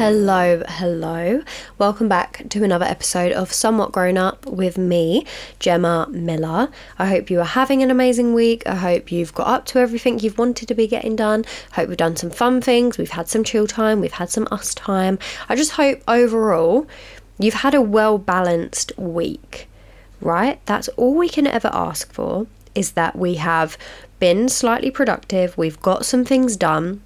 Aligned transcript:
Hello, 0.00 0.62
hello. 0.66 1.42
Welcome 1.76 2.08
back 2.08 2.48
to 2.48 2.64
another 2.64 2.86
episode 2.86 3.32
of 3.32 3.52
Somewhat 3.52 3.92
Grown 3.92 4.16
Up 4.16 4.46
with 4.46 4.78
me, 4.78 5.26
Gemma 5.58 6.06
Miller. 6.08 6.70
I 6.98 7.04
hope 7.04 7.28
you 7.28 7.38
are 7.40 7.44
having 7.44 7.82
an 7.82 7.90
amazing 7.90 8.32
week. 8.32 8.66
I 8.66 8.76
hope 8.76 9.12
you've 9.12 9.34
got 9.34 9.46
up 9.46 9.66
to 9.66 9.78
everything 9.78 10.18
you've 10.18 10.38
wanted 10.38 10.68
to 10.68 10.74
be 10.74 10.86
getting 10.86 11.16
done. 11.16 11.44
Hope 11.72 11.90
we've 11.90 11.98
done 11.98 12.16
some 12.16 12.30
fun 12.30 12.62
things. 12.62 12.96
We've 12.96 13.10
had 13.10 13.28
some 13.28 13.44
chill 13.44 13.66
time. 13.66 14.00
We've 14.00 14.14
had 14.14 14.30
some 14.30 14.48
us 14.50 14.74
time. 14.74 15.18
I 15.50 15.54
just 15.54 15.72
hope 15.72 16.00
overall 16.08 16.86
you've 17.38 17.52
had 17.52 17.74
a 17.74 17.82
well 17.82 18.16
balanced 18.16 18.92
week, 18.96 19.68
right? 20.22 20.64
That's 20.64 20.88
all 20.96 21.14
we 21.14 21.28
can 21.28 21.46
ever 21.46 21.68
ask 21.74 22.10
for 22.10 22.46
is 22.74 22.92
that 22.92 23.16
we 23.16 23.34
have 23.34 23.76
been 24.18 24.48
slightly 24.48 24.90
productive. 24.90 25.58
We've 25.58 25.82
got 25.82 26.06
some 26.06 26.24
things 26.24 26.56
done 26.56 27.02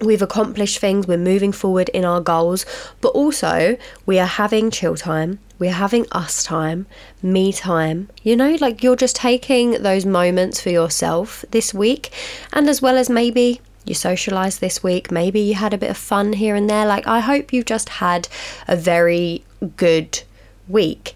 we've 0.00 0.22
accomplished 0.22 0.78
things, 0.78 1.06
we're 1.06 1.16
moving 1.16 1.52
forward 1.52 1.88
in 1.90 2.04
our 2.04 2.20
goals, 2.20 2.66
but 3.00 3.10
also 3.10 3.76
we 4.06 4.18
are 4.18 4.26
having 4.26 4.70
chill 4.70 4.96
time, 4.96 5.38
we're 5.58 5.72
having 5.72 6.06
us 6.12 6.42
time, 6.42 6.86
me 7.22 7.52
time. 7.52 8.08
You 8.22 8.36
know, 8.36 8.56
like 8.60 8.82
you're 8.82 8.96
just 8.96 9.16
taking 9.16 9.82
those 9.82 10.04
moments 10.04 10.60
for 10.60 10.70
yourself 10.70 11.44
this 11.50 11.72
week, 11.72 12.12
and 12.52 12.68
as 12.68 12.82
well 12.82 12.96
as 12.96 13.08
maybe 13.08 13.60
you 13.84 13.94
socialized 13.94 14.60
this 14.60 14.82
week, 14.82 15.10
maybe 15.10 15.40
you 15.40 15.54
had 15.54 15.74
a 15.74 15.78
bit 15.78 15.90
of 15.90 15.96
fun 15.96 16.32
here 16.34 16.54
and 16.54 16.68
there. 16.68 16.86
Like, 16.86 17.06
I 17.06 17.20
hope 17.20 17.52
you've 17.52 17.66
just 17.66 17.88
had 17.88 18.28
a 18.66 18.76
very 18.76 19.44
good 19.76 20.22
week. 20.68 21.14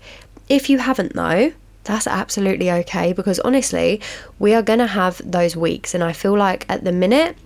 If 0.49 0.71
you 0.71 0.79
haven't, 0.79 1.15
though, 1.15 1.53
that's 1.84 2.06
absolutely 2.06 2.71
okay 2.71 3.15
because 3.15 3.41
honestly, 3.41 4.01
we 4.39 4.55
are 4.55 4.62
going 4.62 4.79
to 4.81 4.87
have 4.87 5.21
those 5.25 5.56
weeks, 5.56 5.95
and 5.95 6.05
I 6.05 6.12
feel 6.12 6.37
like 6.37 6.67
at 6.69 6.84
the 6.84 6.93
minute, 6.93 7.37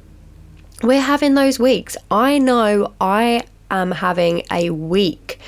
we're 0.83 1.00
having 1.00 1.34
those 1.34 1.58
weeks. 1.58 1.97
I 2.11 2.38
know 2.38 2.92
I 3.00 3.44
am 3.70 3.92
having 3.92 4.42
a 4.50 4.70
week 4.70 5.38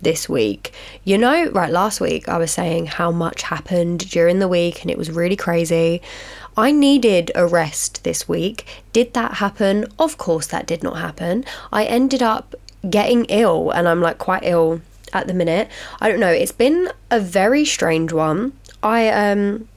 this 0.00 0.28
week. 0.28 0.72
You 1.02 1.18
know, 1.18 1.50
right, 1.50 1.70
last 1.70 2.00
week 2.00 2.28
I 2.28 2.38
was 2.38 2.52
saying 2.52 2.86
how 2.86 3.10
much 3.10 3.42
happened 3.42 4.08
during 4.10 4.38
the 4.38 4.48
week 4.48 4.82
and 4.82 4.90
it 4.90 4.98
was 4.98 5.10
really 5.10 5.36
crazy. 5.36 6.00
I 6.56 6.70
needed 6.70 7.32
a 7.34 7.46
rest 7.46 8.04
this 8.04 8.28
week. 8.28 8.66
Did 8.92 9.14
that 9.14 9.34
happen? 9.34 9.86
Of 9.98 10.16
course, 10.16 10.46
that 10.48 10.66
did 10.66 10.84
not 10.84 10.98
happen. 10.98 11.44
I 11.72 11.84
ended 11.84 12.22
up 12.22 12.54
getting 12.88 13.24
ill 13.24 13.70
and 13.70 13.88
I'm 13.88 14.00
like 14.00 14.18
quite 14.18 14.42
ill 14.44 14.80
at 15.12 15.26
the 15.26 15.34
minute. 15.34 15.68
I 16.00 16.08
don't 16.08 16.20
know, 16.20 16.30
it's 16.30 16.52
been 16.52 16.90
a 17.10 17.18
very 17.18 17.64
strange 17.64 18.12
one. 18.12 18.52
I, 18.82 19.08
um, 19.08 19.68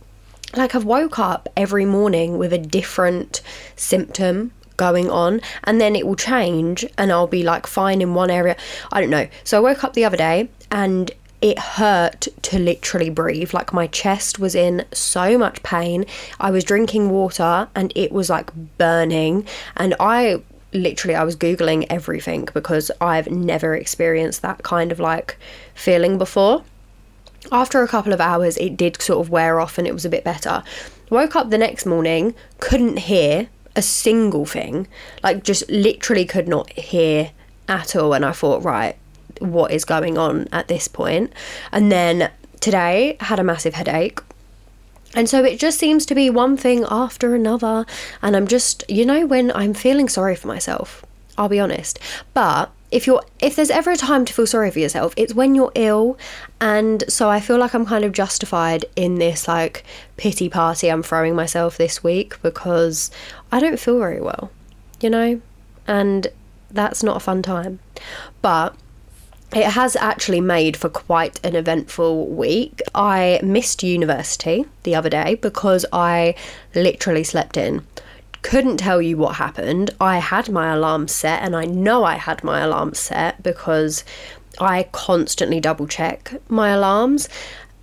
like 0.55 0.75
I've 0.75 0.85
woke 0.85 1.17
up 1.17 1.49
every 1.57 1.85
morning 1.85 2.37
with 2.37 2.53
a 2.53 2.57
different 2.57 3.41
symptom 3.75 4.51
going 4.77 5.09
on 5.09 5.41
and 5.63 5.81
then 5.81 5.95
it 5.95 6.07
will 6.07 6.15
change 6.15 6.85
and 6.97 7.11
I'll 7.11 7.27
be 7.27 7.43
like 7.43 7.67
fine 7.67 8.01
in 8.01 8.13
one 8.13 8.29
area. 8.29 8.55
I 8.91 9.01
don't 9.01 9.09
know. 9.09 9.27
So 9.43 9.57
I 9.57 9.59
woke 9.61 9.83
up 9.83 9.93
the 9.93 10.05
other 10.05 10.17
day 10.17 10.49
and 10.71 11.11
it 11.41 11.59
hurt 11.59 12.27
to 12.43 12.59
literally 12.59 13.09
breathe. 13.09 13.53
Like 13.53 13.73
my 13.73 13.87
chest 13.87 14.39
was 14.39 14.55
in 14.55 14.85
so 14.91 15.37
much 15.37 15.61
pain. 15.63 16.05
I 16.39 16.51
was 16.51 16.63
drinking 16.63 17.09
water 17.09 17.67
and 17.75 17.91
it 17.95 18.11
was 18.11 18.29
like 18.29 18.51
burning. 18.77 19.45
And 19.75 19.93
I 19.99 20.41
literally, 20.73 21.15
I 21.15 21.23
was 21.23 21.35
Googling 21.35 21.85
everything 21.89 22.47
because 22.53 22.89
I've 22.99 23.29
never 23.29 23.75
experienced 23.75 24.41
that 24.41 24.63
kind 24.63 24.91
of 24.91 24.99
like 24.99 25.37
feeling 25.75 26.17
before. 26.17 26.63
After 27.51 27.81
a 27.81 27.87
couple 27.87 28.13
of 28.13 28.19
hours, 28.19 28.57
it 28.57 28.75
did 28.75 29.01
sort 29.01 29.19
of 29.19 29.29
wear 29.29 29.59
off 29.59 29.77
and 29.77 29.87
it 29.87 29.93
was 29.93 30.05
a 30.05 30.09
bit 30.09 30.23
better. 30.23 30.63
Woke 31.09 31.35
up 31.35 31.49
the 31.49 31.57
next 31.57 31.85
morning, 31.85 32.35
couldn't 32.59 32.97
hear 32.97 33.47
a 33.77 33.81
single 33.81 34.45
thing, 34.45 34.87
like 35.23 35.43
just 35.43 35.69
literally 35.69 36.25
could 36.25 36.47
not 36.47 36.71
hear 36.73 37.31
at 37.69 37.95
all. 37.95 38.13
And 38.13 38.25
I 38.25 38.31
thought, 38.31 38.63
right, 38.63 38.97
what 39.39 39.71
is 39.71 39.85
going 39.85 40.17
on 40.17 40.47
at 40.51 40.67
this 40.67 40.87
point? 40.87 41.31
And 41.71 41.91
then 41.91 42.31
today 42.59 43.17
had 43.19 43.39
a 43.39 43.43
massive 43.43 43.75
headache. 43.75 44.19
And 45.13 45.29
so 45.29 45.43
it 45.43 45.59
just 45.59 45.79
seems 45.79 46.05
to 46.07 46.15
be 46.15 46.29
one 46.29 46.57
thing 46.57 46.85
after 46.89 47.33
another. 47.35 47.85
And 48.21 48.35
I'm 48.35 48.47
just, 48.47 48.83
you 48.89 49.05
know, 49.05 49.25
when 49.25 49.51
I'm 49.51 49.73
feeling 49.73 50.09
sorry 50.09 50.35
for 50.35 50.47
myself, 50.47 51.05
I'll 51.37 51.47
be 51.47 51.59
honest. 51.59 51.99
But 52.33 52.71
if 52.89 53.05
you're 53.05 53.21
if 53.39 53.55
there's 53.55 53.69
ever 53.69 53.91
a 53.91 53.97
time 53.97 54.23
to 54.23 54.33
feel 54.33 54.47
sorry 54.47 54.71
for 54.71 54.79
yourself 54.79 55.13
it's 55.17 55.33
when 55.33 55.55
you're 55.55 55.71
ill 55.75 56.17
and 56.61 57.03
so 57.09 57.29
i 57.29 57.39
feel 57.39 57.57
like 57.57 57.73
i'm 57.73 57.85
kind 57.85 58.05
of 58.05 58.13
justified 58.13 58.85
in 58.95 59.15
this 59.15 59.47
like 59.47 59.83
pity 60.15 60.47
party 60.47 60.89
i'm 60.89 61.03
throwing 61.03 61.35
myself 61.35 61.77
this 61.77 62.01
week 62.01 62.41
because 62.41 63.11
i 63.51 63.59
don't 63.59 63.79
feel 63.79 63.99
very 63.99 64.21
well 64.21 64.51
you 64.99 65.09
know 65.09 65.41
and 65.87 66.27
that's 66.69 67.03
not 67.03 67.17
a 67.17 67.19
fun 67.19 67.41
time 67.41 67.79
but 68.41 68.75
it 69.53 69.65
has 69.65 69.95
actually 69.95 70.41
made 70.41 70.75
for 70.75 70.89
quite 70.89 71.39
an 71.45 71.55
eventful 71.55 72.27
week. 72.27 72.81
I 72.93 73.39
missed 73.41 73.81
university 73.81 74.65
the 74.83 74.93
other 74.93 75.09
day 75.09 75.35
because 75.35 75.85
I 75.93 76.35
literally 76.75 77.23
slept 77.23 77.55
in 77.55 77.87
couldn't 78.47 78.77
tell 78.77 79.01
you 79.01 79.17
what 79.17 79.35
happened. 79.35 79.91
I 79.99 80.19
had 80.19 80.49
my 80.49 80.73
alarm 80.73 81.09
set, 81.09 81.43
and 81.43 81.53
I 81.55 81.65
know 81.65 82.05
I 82.05 82.15
had 82.15 82.45
my 82.45 82.61
alarm 82.61 82.93
set 82.93 83.43
because 83.43 84.05
I 84.59 84.83
constantly 84.93 85.59
double 85.59 85.85
check 85.85 86.33
my 86.47 86.69
alarms. 86.69 87.27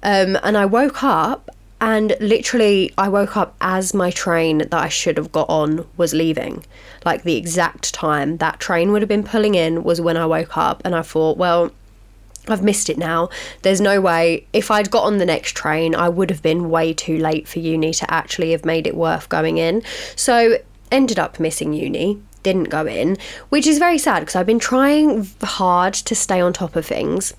Um, 0.03 0.39
and 0.43 0.57
I 0.57 0.65
woke 0.65 1.03
up, 1.03 1.51
and 1.85 2.17
literally, 2.19 2.95
I 2.97 3.11
woke 3.11 3.37
up 3.37 3.55
as 3.61 3.93
my 3.93 4.11
train 4.11 4.57
that 4.57 4.73
I 4.73 4.89
should 4.89 5.19
have 5.19 5.31
got 5.31 5.51
on 5.51 5.87
was 5.99 6.15
leaving. 6.15 6.65
Like 7.05 7.25
the 7.25 7.37
exact 7.37 7.93
time 7.93 8.39
that 8.39 8.59
train 8.59 8.91
would 8.91 9.03
have 9.03 9.09
been 9.11 9.23
pulling 9.23 9.55
in 9.55 9.85
was 9.85 10.01
when 10.01 10.17
I 10.17 10.25
woke 10.25 10.57
up, 10.57 10.81
and 10.83 10.95
I 10.95 11.03
thought, 11.03 11.37
well, 11.37 11.73
I've 12.49 12.63
missed 12.63 12.89
it 12.89 12.97
now. 12.97 13.29
There's 13.61 13.83
no 13.83 14.01
way. 14.01 14.47
If 14.55 14.71
I'd 14.71 14.91
got 14.91 15.05
on 15.05 15.19
the 15.19 15.27
next 15.27 15.57
train, 15.57 15.95
I 15.95 16.09
would 16.09 16.31
have 16.31 16.41
been 16.41 16.71
way 16.71 16.95
too 16.95 17.19
late 17.19 17.47
for 17.47 17.59
uni 17.59 17.93
to 17.93 18.11
actually 18.11 18.53
have 18.53 18.65
made 18.65 18.87
it 18.87 18.97
worth 18.97 19.29
going 19.29 19.59
in. 19.59 19.83
So, 20.17 20.57
ended 20.91 21.19
up 21.19 21.39
missing 21.39 21.75
uni. 21.75 22.19
Didn't 22.43 22.71
go 22.71 22.87
in, 22.87 23.19
which 23.51 23.67
is 23.67 23.79
very 23.79 23.99
sad 23.99 24.21
because 24.21 24.37
I've 24.37 24.47
been 24.47 24.59
trying 24.59 25.29
hard 25.43 25.93
to 25.93 26.15
stay 26.15 26.41
on 26.41 26.55
top 26.55 26.77
of 26.77 26.87
things. 26.87 27.35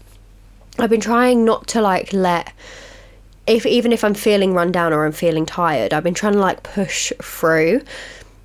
I've 0.78 0.92
been 0.92 1.02
trying 1.02 1.44
not 1.46 1.66
to 1.70 1.82
like 1.82 2.14
let 2.14 2.54
if 3.48 3.66
even 3.66 3.92
if 3.92 4.04
I'm 4.04 4.14
feeling 4.14 4.54
run 4.54 4.72
down 4.72 4.94
or 4.94 5.06
I'm 5.06 5.12
feeling 5.12 5.46
tired, 5.46 5.94
I've 5.94 6.04
been 6.04 6.14
trying 6.14 6.34
to 6.34 6.40
like 6.40 6.64
push 6.64 7.12
through. 7.22 7.82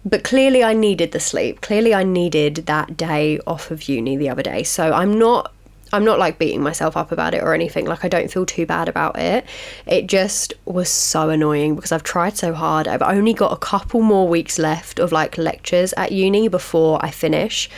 But 0.04 0.24
clearly 0.24 0.64
I 0.64 0.72
needed 0.72 1.12
the 1.12 1.20
sleep. 1.20 1.60
Clearly 1.60 1.94
I 1.94 2.04
needed 2.04 2.56
that 2.66 2.96
day 2.96 3.38
off 3.46 3.70
of 3.70 3.88
uni 3.88 4.16
the 4.16 4.30
other 4.30 4.42
day. 4.42 4.62
So 4.62 4.92
I'm 4.92 5.18
not 5.18 5.52
I'm 5.92 6.04
not 6.04 6.18
like 6.18 6.38
beating 6.38 6.62
myself 6.62 6.96
up 6.96 7.10
about 7.10 7.34
it 7.34 7.42
or 7.42 7.52
anything. 7.52 7.84
Like, 7.84 8.04
I 8.04 8.08
don't 8.08 8.30
feel 8.30 8.46
too 8.46 8.64
bad 8.64 8.88
about 8.88 9.18
it. 9.18 9.44
It 9.86 10.06
just 10.06 10.54
was 10.64 10.88
so 10.88 11.30
annoying 11.30 11.74
because 11.74 11.90
I've 11.90 12.04
tried 12.04 12.36
so 12.36 12.54
hard. 12.54 12.86
I've 12.86 13.02
only 13.02 13.34
got 13.34 13.52
a 13.52 13.56
couple 13.56 14.00
more 14.00 14.28
weeks 14.28 14.58
left 14.58 15.00
of 15.00 15.10
like 15.10 15.36
lectures 15.36 15.92
at 15.96 16.12
uni 16.12 16.48
before 16.48 17.04
I 17.04 17.10
finish. 17.10 17.68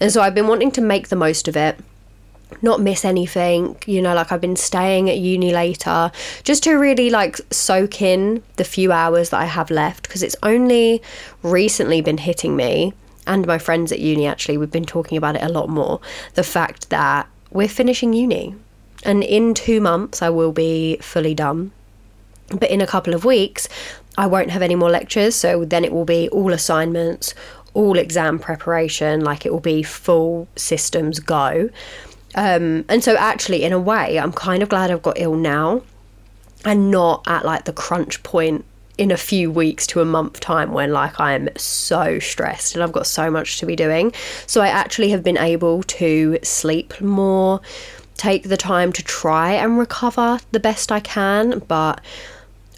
And 0.00 0.12
so 0.12 0.20
I've 0.20 0.34
been 0.34 0.48
wanting 0.48 0.70
to 0.72 0.80
make 0.82 1.08
the 1.08 1.16
most 1.16 1.48
of 1.48 1.56
it. 1.56 1.78
Not 2.60 2.80
miss 2.80 3.04
anything, 3.04 3.76
you 3.86 4.02
know, 4.02 4.14
like 4.14 4.32
I've 4.32 4.40
been 4.40 4.56
staying 4.56 5.08
at 5.08 5.18
uni 5.18 5.52
later 5.52 6.10
just 6.44 6.64
to 6.64 6.74
really 6.74 7.10
like 7.10 7.40
soak 7.50 8.02
in 8.02 8.42
the 8.56 8.64
few 8.64 8.92
hours 8.92 9.30
that 9.30 9.40
I 9.40 9.46
have 9.46 9.70
left 9.70 10.02
because 10.02 10.22
it's 10.22 10.36
only 10.42 11.02
recently 11.42 12.00
been 12.00 12.18
hitting 12.18 12.56
me 12.56 12.92
and 13.26 13.46
my 13.46 13.58
friends 13.58 13.92
at 13.92 14.00
uni 14.00 14.26
actually, 14.26 14.58
we've 14.58 14.70
been 14.70 14.84
talking 14.84 15.16
about 15.16 15.36
it 15.36 15.42
a 15.42 15.48
lot 15.48 15.68
more. 15.68 16.00
The 16.34 16.42
fact 16.42 16.90
that 16.90 17.28
we're 17.50 17.68
finishing 17.68 18.12
uni. 18.12 18.54
And 19.04 19.22
in 19.22 19.54
two 19.54 19.80
months, 19.80 20.22
I 20.22 20.30
will 20.30 20.52
be 20.52 20.96
fully 21.00 21.34
done. 21.34 21.72
But 22.48 22.70
in 22.70 22.80
a 22.80 22.86
couple 22.86 23.14
of 23.14 23.24
weeks, 23.24 23.68
I 24.16 24.26
won't 24.26 24.50
have 24.50 24.62
any 24.62 24.74
more 24.74 24.90
lectures. 24.90 25.34
So 25.34 25.64
then 25.64 25.84
it 25.84 25.92
will 25.92 26.04
be 26.04 26.28
all 26.30 26.52
assignments, 26.52 27.34
all 27.74 27.98
exam 27.98 28.38
preparation, 28.38 29.22
like 29.22 29.46
it 29.46 29.52
will 29.52 29.60
be 29.60 29.82
full 29.82 30.48
systems 30.56 31.20
go. 31.20 31.70
Um, 32.34 32.84
and 32.88 33.02
so, 33.04 33.16
actually, 33.16 33.62
in 33.62 33.72
a 33.72 33.80
way, 33.80 34.18
I'm 34.18 34.32
kind 34.32 34.62
of 34.62 34.68
glad 34.68 34.90
I've 34.90 35.02
got 35.02 35.18
ill 35.18 35.34
now 35.34 35.82
and 36.64 36.90
not 36.90 37.24
at 37.26 37.44
like 37.44 37.64
the 37.64 37.72
crunch 37.72 38.22
point 38.22 38.64
in 38.98 39.10
a 39.10 39.16
few 39.16 39.50
weeks 39.50 39.86
to 39.86 40.00
a 40.00 40.04
month 40.04 40.38
time 40.40 40.72
when 40.72 40.92
like 40.92 41.18
I 41.18 41.32
am 41.32 41.48
so 41.56 42.18
stressed 42.18 42.74
and 42.74 42.82
I've 42.82 42.92
got 42.92 43.06
so 43.06 43.30
much 43.30 43.58
to 43.58 43.66
be 43.66 43.74
doing. 43.74 44.12
So 44.46 44.60
I 44.60 44.68
actually 44.68 45.10
have 45.10 45.22
been 45.22 45.38
able 45.38 45.82
to 45.84 46.38
sleep 46.42 47.00
more, 47.00 47.60
take 48.16 48.44
the 48.44 48.56
time 48.56 48.92
to 48.92 49.02
try 49.02 49.52
and 49.52 49.78
recover 49.78 50.38
the 50.52 50.60
best 50.60 50.92
I 50.92 51.00
can, 51.00 51.60
but 51.60 52.00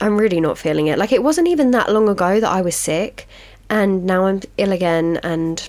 I'm 0.00 0.16
really 0.16 0.40
not 0.40 0.56
feeling 0.56 0.86
it. 0.86 0.98
Like 0.98 1.12
it 1.12 1.22
wasn't 1.22 1.48
even 1.48 1.72
that 1.72 1.92
long 1.92 2.08
ago 2.08 2.40
that 2.40 2.50
I 2.50 2.62
was 2.62 2.76
sick 2.76 3.28
and 3.68 4.04
now 4.04 4.26
I'm 4.26 4.40
ill 4.56 4.72
again 4.72 5.18
and 5.22 5.68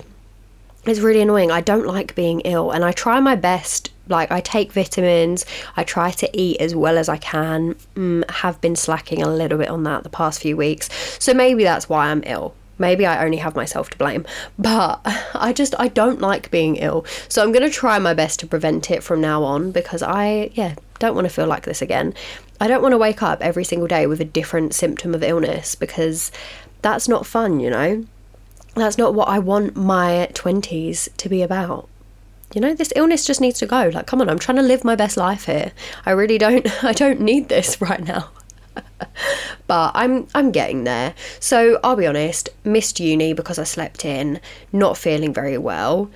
it's 0.86 1.00
really 1.00 1.22
annoying. 1.22 1.52
I 1.52 1.62
don't 1.62 1.86
like 1.86 2.16
being 2.16 2.42
ill 2.42 2.72
and 2.72 2.84
I 2.84 2.92
try 2.92 3.20
my 3.20 3.36
best 3.36 3.92
like 4.08 4.32
I 4.32 4.40
take 4.42 4.72
vitamins, 4.72 5.46
I 5.76 5.84
try 5.84 6.12
to 6.12 6.30
eat 6.40 6.62
as 6.62 6.76
well 6.76 6.98
as 6.98 7.10
I 7.10 7.18
can. 7.18 7.76
Mm, 7.96 8.30
have 8.30 8.62
been 8.62 8.76
slacking 8.76 9.22
a 9.22 9.30
little 9.30 9.58
bit 9.58 9.70
on 9.70 9.84
that 9.84 10.04
the 10.04 10.10
past 10.10 10.42
few 10.42 10.56
weeks, 10.58 10.90
so 11.20 11.34
maybe 11.34 11.64
that's 11.64 11.90
why 11.90 12.08
I'm 12.08 12.24
ill. 12.26 12.54
Maybe 12.78 13.06
I 13.06 13.24
only 13.24 13.38
have 13.38 13.56
myself 13.56 13.90
to 13.92 13.98
blame, 13.98 14.26
but 14.60 15.00
I 15.34 15.54
just 15.54 15.74
I 15.80 15.88
don't 15.88 16.22
like 16.22 16.52
being 16.52 16.76
ill. 16.76 17.06
So 17.30 17.42
I'm 17.42 17.52
going 17.52 17.64
to 17.64 17.70
try 17.70 17.98
my 18.00 18.14
best 18.14 18.40
to 18.42 18.48
prevent 18.48 18.92
it 18.92 19.02
from 19.02 19.22
now 19.22 19.44
on 19.44 19.72
because 19.72 20.04
I 20.04 20.52
yeah, 20.54 20.76
don't 21.00 21.16
want 21.16 21.26
to 21.26 21.34
feel 21.34 21.48
like 21.48 21.64
this 21.64 21.82
again. 21.82 22.14
I 22.60 22.68
don't 22.68 22.82
want 22.82 22.92
to 22.92 22.98
wake 22.98 23.24
up 23.24 23.42
every 23.42 23.64
single 23.64 23.88
day 23.88 24.08
with 24.08 24.22
a 24.22 24.26
different 24.26 24.74
symptom 24.74 25.14
of 25.14 25.24
illness 25.24 25.76
because 25.76 26.32
that's 26.82 27.08
not 27.08 27.26
fun, 27.26 27.60
you 27.60 27.70
know? 27.70 28.06
That's 28.76 28.98
not 28.98 29.14
what 29.14 29.30
I 29.30 29.40
want 29.40 29.76
my 29.76 30.28
20s 30.34 31.16
to 31.16 31.30
be 31.30 31.42
about. 31.42 31.88
You 32.54 32.62
know, 32.62 32.74
this 32.74 32.94
illness 32.96 33.26
just 33.26 33.42
needs 33.42 33.60
to 33.60 33.66
go. 33.66 33.90
Like, 33.94 34.06
come 34.06 34.22
on, 34.22 34.30
I'm 34.30 34.40
trying 34.40 34.58
to 34.58 34.62
live 34.62 34.84
my 34.84 34.96
best 34.96 35.18
life 35.18 35.46
here. 35.46 35.72
I 36.06 36.12
really 36.12 36.38
don't 36.38 36.68
I 36.84 36.94
don't 36.94 37.22
need 37.22 37.50
this 37.50 37.82
right 37.82 38.04
now. 38.04 38.30
but 39.68 39.92
I'm 39.94 40.28
I'm 40.36 40.52
getting 40.52 40.84
there. 40.84 41.14
So 41.40 41.80
I'll 41.84 41.96
be 41.96 42.08
honest, 42.08 42.50
missed 42.64 43.00
uni 43.00 43.34
because 43.34 43.58
I 43.58 43.64
slept 43.64 44.06
in, 44.06 44.40
not 44.72 44.98
feeling 44.98 45.34
very 45.34 45.58
well. 45.58 46.10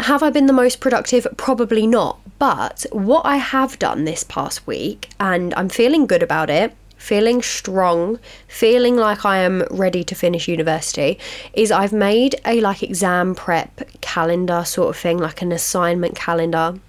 Have 0.00 0.22
I 0.22 0.30
been 0.30 0.46
the 0.46 0.52
most 0.52 0.80
productive? 0.80 1.26
Probably 1.36 1.86
not. 1.86 2.18
But 2.38 2.84
what 2.90 3.24
I 3.24 3.36
have 3.36 3.78
done 3.78 4.04
this 4.04 4.24
past 4.24 4.66
week, 4.66 5.10
and 5.20 5.54
I'm 5.54 5.68
feeling 5.68 6.06
good 6.06 6.22
about 6.22 6.50
it, 6.50 6.74
feeling 7.04 7.42
strong, 7.42 8.18
feeling 8.48 8.96
like 8.96 9.24
I 9.24 9.38
am 9.38 9.62
ready 9.70 10.02
to 10.04 10.14
finish 10.14 10.48
university, 10.48 11.18
is 11.52 11.70
I've 11.70 11.92
made 11.92 12.36
a 12.44 12.60
like 12.60 12.82
exam 12.82 13.34
prep 13.34 13.82
calendar 14.00 14.64
sort 14.64 14.88
of 14.90 14.96
thing, 14.96 15.18
like 15.18 15.42
an 15.42 15.52
assignment 15.52 16.16
calendar 16.16 16.80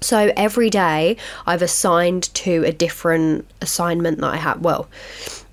so 0.00 0.32
every 0.36 0.70
day 0.70 1.16
I've 1.46 1.62
assigned 1.62 2.32
to 2.34 2.64
a 2.64 2.72
different 2.72 3.46
assignment 3.60 4.20
that 4.20 4.32
I 4.32 4.36
have. 4.36 4.60
Well, 4.60 4.88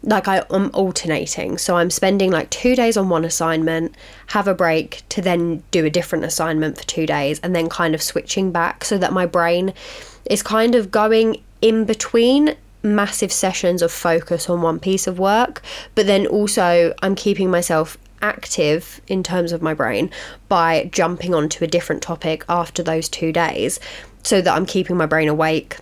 like 0.03 0.27
I, 0.27 0.45
am 0.51 0.69
alternating. 0.73 1.57
So 1.57 1.77
I'm 1.77 1.89
spending 1.89 2.31
like 2.31 2.49
two 2.51 2.75
days 2.75 2.95
on 2.95 3.09
one 3.09 3.25
assignment, 3.25 3.95
have 4.27 4.47
a 4.47 4.53
break 4.53 5.01
to 5.09 5.21
then 5.21 5.63
do 5.71 5.85
a 5.85 5.89
different 5.89 6.25
assignment 6.25 6.77
for 6.77 6.85
two 6.85 7.07
days, 7.07 7.39
and 7.39 7.55
then 7.55 7.69
kind 7.69 7.95
of 7.95 8.03
switching 8.03 8.51
back 8.51 8.85
so 8.85 8.97
that 8.99 9.13
my 9.13 9.25
brain 9.25 9.73
is 10.29 10.43
kind 10.43 10.75
of 10.75 10.91
going 10.91 11.41
in 11.61 11.85
between 11.85 12.55
massive 12.85 13.31
sessions 13.31 13.81
of 13.81 13.91
focus 13.91 14.49
on 14.49 14.61
one 14.61 14.79
piece 14.79 15.07
of 15.07 15.19
work, 15.19 15.61
but 15.95 16.05
then 16.05 16.25
also 16.27 16.93
I'm 17.01 17.15
keeping 17.15 17.49
myself 17.49 17.97
active 18.21 19.01
in 19.07 19.23
terms 19.23 19.51
of 19.51 19.61
my 19.61 19.73
brain 19.73 20.09
by 20.47 20.89
jumping 20.91 21.33
onto 21.33 21.63
a 21.63 21.67
different 21.67 22.01
topic 22.01 22.43
after 22.47 22.81
those 22.81 23.09
two 23.09 23.31
days 23.31 23.79
so 24.23 24.41
that 24.41 24.53
I'm 24.53 24.65
keeping 24.65 24.97
my 24.97 25.05
brain 25.05 25.27
awake. 25.27 25.77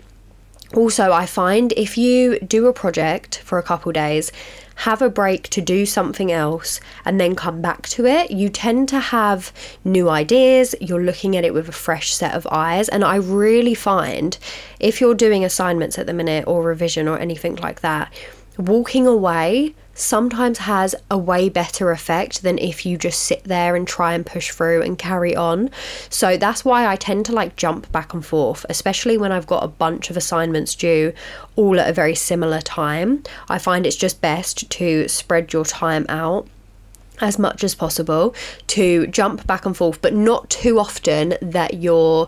Also, 0.76 1.12
I 1.12 1.26
find 1.28 1.72
if 1.74 1.98
you 1.98 2.40
do 2.40 2.68
a 2.68 2.74
project 2.74 3.38
for 3.40 3.60
a 3.60 3.64
couple 3.64 3.92
days, 3.92 4.32
have 4.75 5.02
a 5.02 5.10
break 5.10 5.50
to 5.50 5.62
do 5.62 5.86
something 5.86 6.31
else, 6.31 6.80
and 7.06 7.20
then 7.20 7.36
come 7.36 7.62
back 7.62 7.88
to 7.90 8.06
it, 8.06 8.31
you 8.31 8.50
tend 8.50 8.90
to 8.90 9.00
have 9.00 9.52
new 9.84 10.10
ideas. 10.10 10.75
You're 10.81 11.04
looking 11.04 11.36
at 11.36 11.46
it 11.46 11.54
with 11.54 11.70
a 11.70 11.74
fresh 11.74 12.14
set 12.14 12.34
of 12.34 12.48
eyes. 12.52 12.90
And 12.90 13.04
I 13.04 13.16
really 13.16 13.75
find 13.75 14.38
if 14.80 15.00
you're 15.00 15.16
doing 15.16 15.46
assignments 15.46 15.98
at 16.00 16.08
the 16.08 16.14
minute 16.14 16.46
or 16.48 16.64
revision 16.64 17.08
or 17.08 17.18
anything 17.18 17.56
like 17.58 17.81
that, 17.81 18.14
walking 18.58 19.08
away 19.08 19.75
sometimes 19.94 20.60
has 20.60 20.95
a 21.12 21.18
way 21.18 21.50
better 21.50 21.92
effect 21.92 22.42
than 22.42 22.57
if 22.57 22.86
you 22.86 22.98
just 22.98 23.24
sit 23.24 23.44
there 23.44 23.75
and 23.75 23.88
try 23.88 24.13
and 24.13 24.25
push 24.25 24.51
through 24.51 24.81
and 24.81 24.98
carry 24.98 25.36
on. 25.36 25.69
So 26.10 26.38
that's 26.38 26.66
why 26.66 26.88
I 26.88 26.95
tend 26.95 27.25
to 27.28 27.31
like 27.31 27.56
jump 27.56 27.92
back 27.92 28.13
and 28.13 28.25
forth, 28.25 28.66
especially 28.69 29.18
when 29.18 29.31
I've 29.31 29.48
got 29.48 29.63
a 29.63 29.68
bunch 29.68 30.10
of 30.10 30.18
assignments 30.18 30.75
due 30.75 31.13
all 31.56 31.80
at 31.80 31.90
a 31.90 31.94
very 31.94 32.16
similar 32.16 32.62
time. 32.62 33.24
I 33.50 33.60
find 33.60 33.86
it's 33.86 33.95
just 33.95 34.22
best 34.22 34.69
to 34.72 35.07
spread 35.07 35.54
your 35.54 35.66
time 35.66 36.06
out 36.10 36.48
as 37.22 37.38
much 37.38 37.63
as 37.63 37.75
possible 37.75 38.34
to 38.68 39.06
jump 39.07 39.45
back 39.45 39.66
and 39.66 39.78
forth, 39.78 40.01
but 40.01 40.13
not 40.13 40.50
too 40.50 40.80
often 40.80 41.36
that 41.42 41.75
you're 41.75 42.28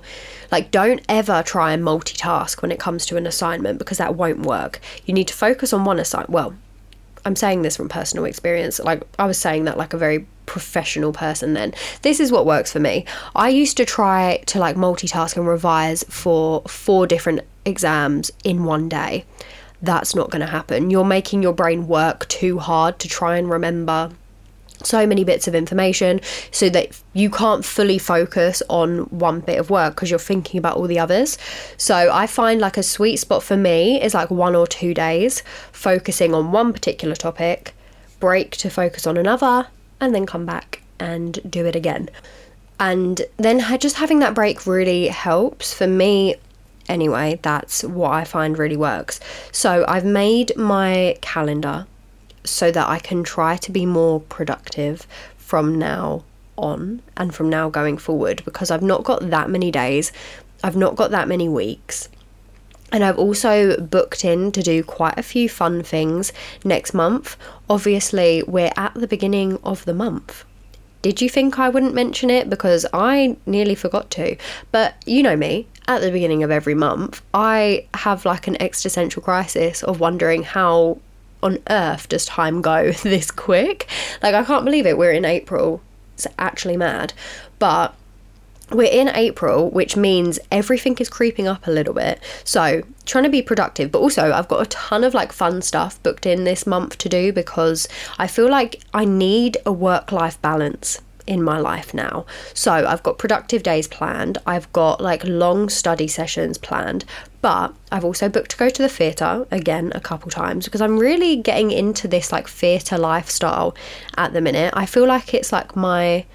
like, 0.51 0.69
don't 0.69 1.01
ever 1.09 1.41
try 1.44 1.73
and 1.73 1.83
multitask 1.83 2.62
when 2.62 2.71
it 2.71 2.79
comes 2.79 3.06
to 3.07 3.17
an 3.17 3.25
assignment 3.25 3.79
because 3.79 3.97
that 3.97 4.15
won't 4.15 4.41
work. 4.41 4.79
You 5.06 5.13
need 5.13 5.27
to 5.27 5.33
focus 5.33 5.73
on 5.73 5.85
one 5.85 6.00
assignment. 6.00 6.29
Well, 6.29 6.56
I'm 7.25 7.36
saying 7.36 7.63
this 7.63 7.75
from 7.75 7.89
personal 7.89 8.25
experience. 8.25 8.80
Like, 8.80 9.04
I 9.19 9.25
was 9.25 9.38
saying 9.38 9.66
that 9.66 9.77
like 9.77 9.94
a 9.94 9.98
very 9.98 10.27
professional 10.45 11.12
person 11.12 11.54
then. 11.54 11.74
This 12.04 12.19
is 12.19 12.31
what 12.31 12.45
works 12.45 12.72
for 12.72 12.80
me. 12.80 13.06
I 13.36 13.50
used 13.50 13.77
to 13.77 13.86
try 13.86 14.44
to 14.45 14.60
like 14.60 14.75
multitask 14.75 15.36
and 15.36 15.48
revise 15.48 16.04
for 16.04 16.62
four 16.62 17.07
different 17.07 17.42
exams 17.66 18.31
in 18.44 18.63
one 18.63 18.88
day. 18.88 19.25
That's 19.81 20.16
not 20.16 20.30
going 20.30 20.42
to 20.42 20.48
happen. 20.48 20.89
You're 20.89 21.04
making 21.04 21.44
your 21.44 21.54
brain 21.54 21.88
work 21.88 22.27
too 22.27 22.60
hard 22.60 23.00
to 23.00 23.07
try 23.07 23.38
and 23.38 23.50
remember 23.50 24.12
so 24.85 25.05
many 25.07 25.23
bits 25.23 25.47
of 25.47 25.55
information 25.55 26.21
so 26.51 26.69
that 26.69 26.99
you 27.13 27.29
can't 27.29 27.65
fully 27.65 27.97
focus 27.97 28.61
on 28.69 28.99
one 29.09 29.39
bit 29.39 29.59
of 29.59 29.69
work 29.69 29.95
because 29.95 30.09
you're 30.09 30.19
thinking 30.19 30.57
about 30.57 30.77
all 30.77 30.87
the 30.87 30.99
others. 30.99 31.37
So 31.77 32.11
I 32.11 32.27
find 32.27 32.61
like 32.61 32.77
a 32.77 32.83
sweet 32.83 33.17
spot 33.17 33.43
for 33.43 33.57
me 33.57 34.01
is 34.01 34.13
like 34.13 34.29
one 34.29 34.55
or 34.55 34.67
two 34.67 34.93
days 34.93 35.43
focusing 35.71 36.33
on 36.33 36.51
one 36.51 36.73
particular 36.73 37.15
topic, 37.15 37.73
break 38.19 38.51
to 38.57 38.69
focus 38.69 39.05
on 39.07 39.17
another, 39.17 39.67
and 39.99 40.13
then 40.13 40.25
come 40.25 40.45
back 40.45 40.81
and 40.99 41.39
do 41.49 41.65
it 41.65 41.75
again. 41.75 42.09
And 42.79 43.21
then 43.38 43.59
just 43.79 43.95
having 43.95 44.19
that 44.19 44.33
break 44.33 44.67
really 44.67 45.07
helps 45.07 45.73
for 45.73 45.88
me 45.88 46.35
anyway. 46.89 47.39
That's 47.41 47.83
what 47.83 48.11
I 48.11 48.25
find 48.25 48.57
really 48.57 48.77
works. 48.77 49.19
So 49.51 49.85
I've 49.88 50.05
made 50.05 50.55
my 50.57 51.17
calendar 51.21 51.88
so 52.45 52.71
that 52.71 52.88
I 52.88 53.00
can 53.00 53.24
try 53.24 53.57
to 53.57 53.71
be 53.71 53.86
more 53.86 54.19
productive 54.19 55.07
from 55.38 55.77
now 55.77 56.24
on 56.57 57.01
and 57.18 57.33
from 57.33 57.50
now 57.50 57.69
going 57.69 57.97
forward 57.97 58.42
because 58.45 58.71
I've 58.71 58.81
not 58.81 59.03
got 59.03 59.30
that 59.30 59.50
many 59.50 59.71
days, 59.71 60.12
I've 60.63 60.77
not 60.77 60.95
got 60.95 61.12
that 61.12 61.27
many 61.27 61.50
weeks. 61.50 62.09
And 62.92 63.03
I've 63.03 63.18
also 63.18 63.80
booked 63.81 64.24
in 64.24 64.51
to 64.53 64.62
do 64.62 64.83
quite 64.83 65.18
a 65.18 65.24
few 65.24 65.50
fun 65.50 65.83
things 65.83 66.31
next 66.63 66.94
month. 66.94 67.36
Obviously, 67.69 68.44
we're 68.44 68.71
at 68.77 68.94
the 68.94 69.07
beginning 69.07 69.59
of 69.63 69.83
the 69.86 69.94
month. 69.94 70.45
Did 71.01 71.21
you 71.21 71.30
think 71.30 71.59
I 71.59 71.69
wouldn't 71.69 71.94
mention 71.94 72.30
it? 72.30 72.50
Because 72.50 72.86
I 72.94 73.38
nearly 73.45 73.75
forgot 73.75 74.09
to. 74.12 74.38
But 74.71 74.95
you 75.06 75.24
know 75.24 75.36
me, 75.36 75.67
at 75.88 76.01
the 76.01 76.12
beginning 76.12 76.41
of 76.41 76.51
every 76.51 76.74
month, 76.74 77.22
I 77.34 77.88
have 77.93 78.25
like 78.25 78.48
an 78.48 78.60
existential 78.62 79.22
crisis 79.22 79.84
of 79.84 80.00
wondering 80.00 80.43
how 80.43 81.00
on 81.45 81.59
earth 81.69 82.09
does 82.09 82.25
time 82.25 82.61
go 82.61 82.91
this 83.03 83.31
quick? 83.31 83.87
Like, 84.21 84.35
I 84.35 84.43
can't 84.43 84.65
believe 84.65 84.85
it. 84.85 84.97
We're 84.97 85.11
in 85.11 85.25
April. 85.25 85.81
It's 86.15 86.27
actually 86.37 86.77
mad. 86.77 87.13
But 87.59 87.93
we're 88.71 88.91
in 88.91 89.09
April, 89.09 89.69
which 89.69 89.95
means 89.95 90.39
everything 90.51 90.97
is 90.97 91.07
creeping 91.07 91.47
up 91.47 91.67
a 91.67 91.71
little 91.71 91.93
bit. 91.93 92.19
So, 92.43 92.81
trying 93.05 93.25
to 93.25 93.29
be 93.29 93.41
productive, 93.41 93.91
but 93.91 93.99
also 93.99 94.31
I've 94.33 94.47
got 94.47 94.61
a 94.61 94.65
ton 94.65 95.03
of 95.03 95.13
like 95.13 95.31
fun 95.31 95.61
stuff 95.61 96.01
booked 96.01 96.25
in 96.25 96.43
this 96.43 96.65
month 96.65 96.97
to 96.97 97.09
do 97.09 97.31
because 97.31 97.87
I 98.17 98.27
feel 98.27 98.49
like 98.49 98.81
I 98.93 99.05
need 99.05 99.57
a 99.65 99.71
work 99.71 100.11
life 100.11 100.41
balance 100.41 100.99
in 101.27 101.41
my 101.41 101.60
life 101.60 101.94
now. 101.94 102.25
So 102.53 102.72
I've 102.72 103.03
got 103.03 103.17
productive 103.17 103.63
days 103.63 103.88
planned, 103.88 104.38
I've 104.46 104.72
got 104.74 105.01
like 105.01 105.24
long 105.25 105.70
study 105.70 106.08
sessions 106.08 106.58
planned, 106.58 107.05
but 107.41 107.74
I've 107.91 108.05
also 108.05 108.29
booked 108.29 108.51
to 108.51 108.58
go 108.58 108.70
to 108.70 108.82
the 108.82 108.89
theatre 108.89 109.46
again 109.51 109.91
a 109.96 110.00
couple 110.00 110.32
times 110.32 110.65
because 110.65 110.82
I'm 110.82 110.98
really 110.98 111.36
getting 111.36 111.72
into 111.72 112.08
this 112.08 112.32
like 112.32 112.48
theatre 112.48 112.98
lifestyle 112.98 113.75
at 114.17 114.34
the 114.34 114.41
minute. 114.41 114.74
I 114.75 114.86
feel 114.86 115.08
like 115.08 115.34
it's 115.34 115.51
like 115.51 115.75
my 115.75 116.25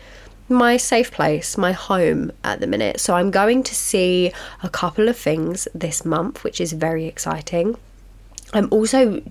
my 0.49 0.77
safe 0.77 1.13
place, 1.13 1.57
my 1.57 1.71
home 1.73 2.33
at 2.43 2.59
the 2.59 2.67
minute. 2.67 2.99
So 3.01 3.15
I'm 3.15 3.31
going 3.31 3.63
to 3.63 3.75
see 3.75 4.33
a 4.63 4.69
couple 4.69 5.09
of 5.09 5.17
things 5.17 5.69
this 5.75 6.05
month, 6.05 6.43
which 6.43 6.61
is 6.61 6.73
very 6.73 7.07
exciting. 7.07 7.77
I'm 8.53 8.67
also 8.73 9.23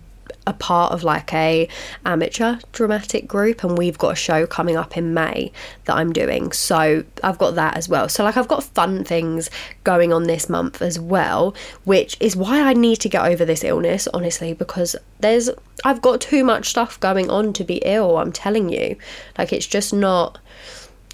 a 0.48 0.54
part 0.54 0.92
of 0.92 1.04
like 1.04 1.34
a 1.34 1.68
amateur 2.06 2.58
dramatic 2.72 3.28
group 3.28 3.64
and 3.64 3.78
we've 3.78 3.98
got 3.98 4.14
a 4.14 4.16
show 4.16 4.48
coming 4.48 4.76
up 4.76 4.98
in 4.98 5.14
May 5.14 5.52
that 5.86 5.96
I'm 5.96 6.12
doing. 6.12 6.52
So 6.52 7.04
I've 7.24 7.38
got 7.38 7.56
that 7.56 7.78
as 7.78 7.88
well. 7.88 8.10
So 8.10 8.24
like 8.24 8.38
I've 8.38 8.48
got 8.48 8.64
fun 8.64 9.04
things 9.04 9.50
going 9.84 10.12
on 10.12 10.24
this 10.24 10.50
month 10.50 10.82
as 10.82 11.00
well 11.00 11.56
which 11.84 12.18
is 12.20 12.36
why 12.36 12.62
I 12.62 12.74
need 12.74 12.98
to 13.02 13.10
get 13.10 13.26
over 13.26 13.46
this 13.46 13.64
illness 13.64 14.08
honestly 14.14 14.54
because 14.54 14.96
there's 15.20 15.50
I've 15.86 16.02
got 16.02 16.22
too 16.22 16.44
much 16.44 16.70
stuff 16.70 17.00
going 17.00 17.30
on 17.30 17.54
to 17.54 17.64
be 17.64 17.78
ill 17.86 18.18
I'm 18.18 18.32
telling 18.32 18.70
you. 18.70 18.98
Like 19.38 19.54
it's 19.54 19.68
just 19.68 19.94
not 19.94 20.40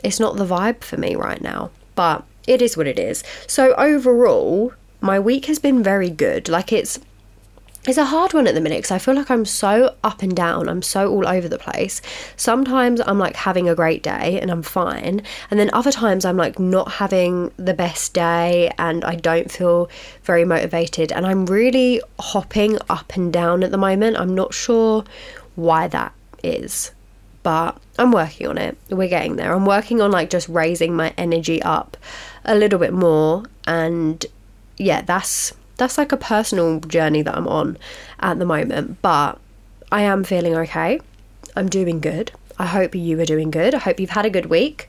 it's 0.03 0.19
not 0.19 0.37
the 0.37 0.45
vibe 0.45 0.83
for 0.83 0.97
me 0.97 1.15
right 1.15 1.41
now 1.41 1.71
but 1.95 2.23
it 2.47 2.61
is 2.61 2.77
what 2.77 2.87
it 2.87 2.99
is. 2.99 3.23
So 3.47 3.73
overall 3.75 4.73
my 5.01 5.19
week 5.19 5.45
has 5.45 5.59
been 5.59 5.83
very 5.83 6.09
good. 6.09 6.47
Like 6.47 6.71
it's 6.71 6.99
it's 7.87 7.97
a 7.97 8.05
hard 8.05 8.33
one 8.33 8.47
at 8.47 8.55
the 8.55 8.61
minute 8.61 8.79
because 8.79 8.91
I 8.91 8.97
feel 8.97 9.13
like 9.13 9.29
I'm 9.29 9.45
so 9.45 9.95
up 10.03 10.23
and 10.23 10.35
down. 10.35 10.67
I'm 10.69 10.81
so 10.81 11.11
all 11.11 11.27
over 11.27 11.47
the 11.47 11.59
place. 11.59 12.01
Sometimes 12.35 12.99
I'm 13.05 13.19
like 13.19 13.35
having 13.35 13.69
a 13.69 13.75
great 13.75 14.01
day 14.01 14.39
and 14.41 14.49
I'm 14.49 14.63
fine. 14.63 15.21
And 15.51 15.59
then 15.59 15.69
other 15.71 15.91
times 15.91 16.25
I'm 16.25 16.37
like 16.37 16.57
not 16.57 16.93
having 16.93 17.51
the 17.57 17.73
best 17.75 18.13
day 18.13 18.71
and 18.79 19.03
I 19.05 19.15
don't 19.15 19.51
feel 19.51 19.89
very 20.23 20.45
motivated. 20.45 21.11
And 21.11 21.25
I'm 21.27 21.45
really 21.45 22.01
hopping 22.19 22.79
up 22.89 23.15
and 23.15 23.31
down 23.31 23.63
at 23.63 23.69
the 23.71 23.77
moment. 23.77 24.17
I'm 24.17 24.33
not 24.33 24.53
sure 24.53 25.03
why 25.55 25.87
that 25.87 26.13
is. 26.43 26.91
but 27.45 27.77
I'm 27.99 28.11
working 28.11 28.47
on 28.47 28.57
it. 28.57 28.75
We're 28.89 29.07
getting 29.07 29.35
there. 29.35 29.53
I'm 29.53 29.67
working 29.67 30.01
on 30.01 30.09
like 30.09 30.31
just 30.31 30.49
raising 30.49 30.95
my 30.95 31.13
energy 31.15 31.61
up 31.61 31.95
a 32.43 32.55
little 32.55 32.79
bit 32.79 32.91
more 32.91 33.43
and 33.67 34.25
yeah, 34.77 35.01
that's 35.03 35.53
that's 35.77 35.97
like 35.97 36.11
a 36.11 36.17
personal 36.17 36.79
journey 36.79 37.21
that 37.21 37.35
I'm 37.35 37.47
on 37.47 37.77
at 38.19 38.39
the 38.39 38.45
moment, 38.45 39.01
but 39.01 39.39
I 39.91 40.01
am 40.01 40.23
feeling 40.23 40.55
okay. 40.55 40.99
I'm 41.55 41.69
doing 41.69 41.99
good. 41.99 42.31
I 42.57 42.65
hope 42.65 42.95
you 42.95 43.19
are 43.19 43.25
doing 43.25 43.51
good. 43.51 43.75
I 43.75 43.79
hope 43.79 43.99
you've 43.99 44.09
had 44.11 44.25
a 44.25 44.29
good 44.29 44.47
week. 44.47 44.87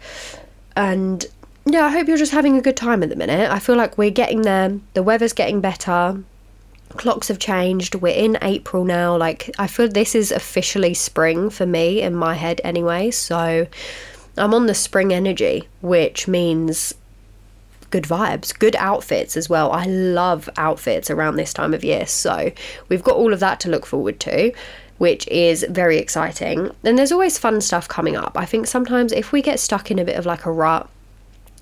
And 0.76 1.24
yeah, 1.64 1.84
I 1.84 1.90
hope 1.90 2.06
you're 2.06 2.16
just 2.16 2.32
having 2.32 2.56
a 2.56 2.62
good 2.62 2.76
time 2.76 3.02
at 3.02 3.08
the 3.08 3.16
minute. 3.16 3.50
I 3.50 3.58
feel 3.58 3.76
like 3.76 3.98
we're 3.98 4.10
getting 4.10 4.42
there. 4.42 4.78
The 4.94 5.02
weather's 5.02 5.32
getting 5.32 5.60
better. 5.60 6.22
Clocks 6.90 7.28
have 7.28 7.40
changed. 7.40 7.96
We're 7.96 8.14
in 8.14 8.38
April 8.40 8.84
now. 8.84 9.16
Like, 9.16 9.50
I 9.58 9.66
feel 9.66 9.88
this 9.88 10.14
is 10.14 10.30
officially 10.30 10.94
spring 10.94 11.50
for 11.50 11.66
me 11.66 12.00
in 12.02 12.14
my 12.14 12.34
head 12.34 12.60
anyway. 12.62 13.10
So 13.10 13.66
I'm 14.36 14.54
on 14.54 14.66
the 14.66 14.74
spring 14.74 15.12
energy, 15.12 15.68
which 15.80 16.28
means 16.28 16.94
good 17.90 18.04
vibes, 18.04 18.56
good 18.56 18.76
outfits 18.76 19.36
as 19.36 19.48
well. 19.48 19.72
I 19.72 19.84
love 19.86 20.48
outfits 20.56 21.10
around 21.10 21.36
this 21.36 21.52
time 21.52 21.74
of 21.74 21.84
year. 21.84 22.06
So 22.06 22.52
we've 22.88 23.02
got 23.02 23.16
all 23.16 23.32
of 23.32 23.40
that 23.40 23.60
to 23.60 23.70
look 23.70 23.86
forward 23.86 24.20
to 24.20 24.52
which 24.98 25.28
is 25.28 25.64
very 25.68 25.98
exciting. 25.98 26.70
And 26.82 26.98
there's 26.98 27.12
always 27.12 27.38
fun 27.38 27.60
stuff 27.60 27.88
coming 27.88 28.16
up. 28.16 28.32
I 28.36 28.46
think 28.46 28.66
sometimes 28.66 29.12
if 29.12 29.32
we 29.32 29.42
get 29.42 29.60
stuck 29.60 29.90
in 29.90 29.98
a 29.98 30.04
bit 30.04 30.16
of 30.16 30.24
like 30.24 30.46
a 30.46 30.50
rut, 30.50 30.88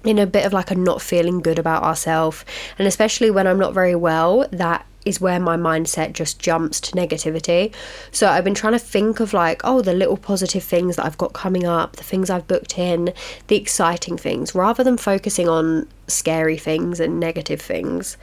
in 0.04 0.18
a 0.18 0.26
bit 0.26 0.44
of 0.44 0.52
like 0.52 0.70
a 0.70 0.74
not 0.74 1.00
feeling 1.00 1.40
good 1.40 1.58
about 1.58 1.82
ourselves, 1.82 2.44
and 2.78 2.86
especially 2.86 3.30
when 3.30 3.46
I'm 3.46 3.58
not 3.58 3.74
very 3.74 3.94
well, 3.94 4.46
that 4.50 4.86
is 5.04 5.20
where 5.20 5.38
my 5.38 5.56
mindset 5.56 6.12
just 6.12 6.38
jumps 6.38 6.80
to 6.80 6.92
negativity. 6.92 7.74
So 8.10 8.28
I've 8.28 8.44
been 8.44 8.54
trying 8.54 8.72
to 8.72 8.78
think 8.78 9.20
of 9.20 9.34
like, 9.34 9.60
oh, 9.64 9.82
the 9.82 9.92
little 9.92 10.16
positive 10.16 10.62
things 10.64 10.96
that 10.96 11.04
I've 11.04 11.18
got 11.18 11.32
coming 11.32 11.66
up, 11.66 11.96
the 11.96 12.04
things 12.04 12.30
I've 12.30 12.48
booked 12.48 12.78
in, 12.78 13.12
the 13.48 13.56
exciting 13.56 14.16
things, 14.16 14.54
rather 14.54 14.82
than 14.82 14.96
focusing 14.96 15.48
on 15.48 15.88
scary 16.08 16.56
things 16.56 17.00
and 17.00 17.20
negative 17.20 17.60
things. 17.60 18.16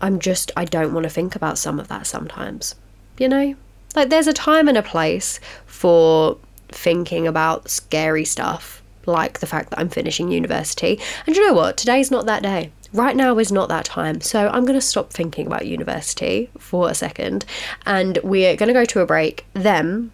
I'm 0.00 0.18
just, 0.18 0.50
I 0.56 0.64
don't 0.64 0.94
want 0.94 1.04
to 1.04 1.10
think 1.10 1.36
about 1.36 1.58
some 1.58 1.78
of 1.78 1.88
that 1.88 2.06
sometimes, 2.06 2.74
you 3.18 3.28
know? 3.28 3.54
Like, 3.94 4.08
there's 4.08 4.26
a 4.26 4.32
time 4.32 4.68
and 4.68 4.78
a 4.78 4.82
place 4.82 5.40
for 5.66 6.38
thinking 6.68 7.26
about 7.26 7.68
scary 7.68 8.24
stuff, 8.24 8.79
like 9.06 9.40
the 9.40 9.46
fact 9.46 9.70
that 9.70 9.78
I'm 9.78 9.88
finishing 9.88 10.30
university. 10.30 11.00
And 11.26 11.36
you 11.36 11.46
know 11.46 11.54
what? 11.54 11.76
Today's 11.76 12.10
not 12.10 12.26
that 12.26 12.42
day. 12.42 12.72
Right 12.92 13.14
now 13.14 13.38
is 13.38 13.52
not 13.52 13.68
that 13.68 13.84
time. 13.84 14.20
So 14.20 14.48
I'm 14.48 14.64
going 14.64 14.78
to 14.78 14.80
stop 14.80 15.12
thinking 15.12 15.46
about 15.46 15.66
university 15.66 16.50
for 16.58 16.90
a 16.90 16.94
second 16.94 17.44
and 17.86 18.18
we're 18.24 18.56
going 18.56 18.68
to 18.68 18.72
go 18.72 18.84
to 18.84 19.00
a 19.00 19.06
break. 19.06 19.46
Then, 19.52 20.10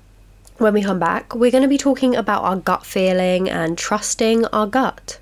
when 0.59 0.75
we 0.75 0.83
come 0.83 0.99
back, 0.99 1.35
we're 1.35 1.50
going 1.50 1.62
to 1.62 1.69
be 1.69 1.78
talking 1.78 2.14
about 2.14 2.43
our 2.43 2.57
gut 2.57 2.85
feeling 2.85 3.49
and 3.49 3.78
trusting 3.78 4.45
our 4.47 4.66
gut. 4.66 5.19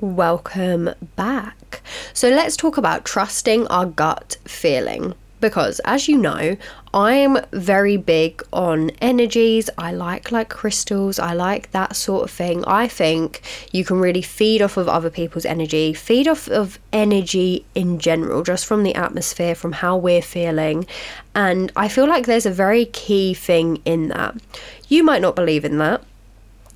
Welcome 0.00 0.90
back. 1.16 1.82
So, 2.12 2.28
let's 2.28 2.56
talk 2.56 2.76
about 2.76 3.04
trusting 3.04 3.66
our 3.68 3.86
gut 3.86 4.36
feeling 4.44 5.14
because 5.44 5.78
as 5.84 6.08
you 6.08 6.16
know 6.16 6.56
i'm 6.94 7.36
very 7.52 7.98
big 7.98 8.42
on 8.50 8.90
energies. 9.02 9.68
I 9.76 9.92
like 9.92 10.32
like 10.32 10.48
crystals. 10.48 11.18
I 11.18 11.34
like 11.34 11.70
that 11.72 11.96
sort 11.96 12.22
of 12.24 12.30
thing. 12.30 12.64
I 12.66 12.88
think 12.88 13.42
you 13.72 13.84
can 13.84 13.98
really 13.98 14.22
feed 14.22 14.62
off 14.62 14.76
of 14.76 14.88
other 14.88 15.10
people's 15.10 15.44
energy 15.44 15.92
feed 15.92 16.26
off 16.28 16.48
of 16.48 16.78
energy 16.92 17.66
in 17.74 17.98
general 17.98 18.42
just 18.42 18.64
from 18.64 18.84
the 18.84 18.94
atmosphere 18.94 19.54
from 19.54 19.72
how 19.72 19.96
we're 19.96 20.22
feeling. 20.22 20.86
And 21.34 21.70
i 21.76 21.88
feel 21.88 22.08
like 22.08 22.24
there's 22.26 22.46
a 22.46 22.62
very 22.64 22.86
key 22.86 23.34
thing 23.34 23.82
in 23.84 24.08
that. 24.08 24.36
You 24.88 25.02
might 25.04 25.20
not 25.20 25.36
believe 25.36 25.64
in 25.64 25.76
that. 25.78 26.02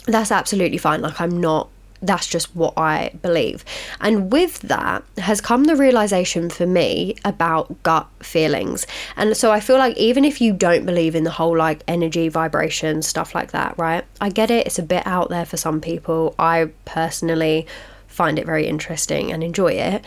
That's 0.07 0.33
absolutely 0.33 0.79
fine. 0.79 1.01
Like 1.01 1.21
i'm 1.21 1.41
not 1.41 1.69
that's 2.03 2.27
just 2.27 2.55
what 2.55 2.75
I 2.77 3.11
believe. 3.23 3.65
And 4.01 4.33
with 4.33 4.61
that 4.61 5.03
has 5.19 5.41
come 5.41 5.65
the 5.65 5.77
realization 5.77 6.51
for 6.51 6.67
me 6.67 7.17
about 7.25 7.83
gut 7.83 8.09
feelings. 8.21 8.87
And 9.17 9.37
so 9.37 9.51
I 9.51 9.61
feel 9.61 9.79
like 9.79 9.97
even 9.97 10.25
if 10.25 10.41
you 10.41 10.53
don't 10.53 10.87
believe 10.87 11.15
in 11.15 11.25
the 11.25 11.31
whole 11.31 11.57
like 11.57 11.83
energy, 11.89 12.29
vibration, 12.29 13.03
stuff 13.03 13.35
like 13.35 13.53
that, 13.53 13.77
right? 13.79 14.05
I 14.21 14.31
get 14.31 14.51
it, 14.51 14.67
it's 14.67 14.79
a 14.79 14.83
bit 14.83 15.07
out 15.07 15.29
there 15.29 15.47
for 15.47 15.57
some 15.57 15.81
people. 15.81 16.35
I 16.39 16.71
personally 16.85 17.67
find 18.07 18.39
it 18.39 18.47
very 18.47 18.67
interesting 18.67 19.33
and 19.33 19.43
enjoy 19.43 19.73
it. 19.73 20.05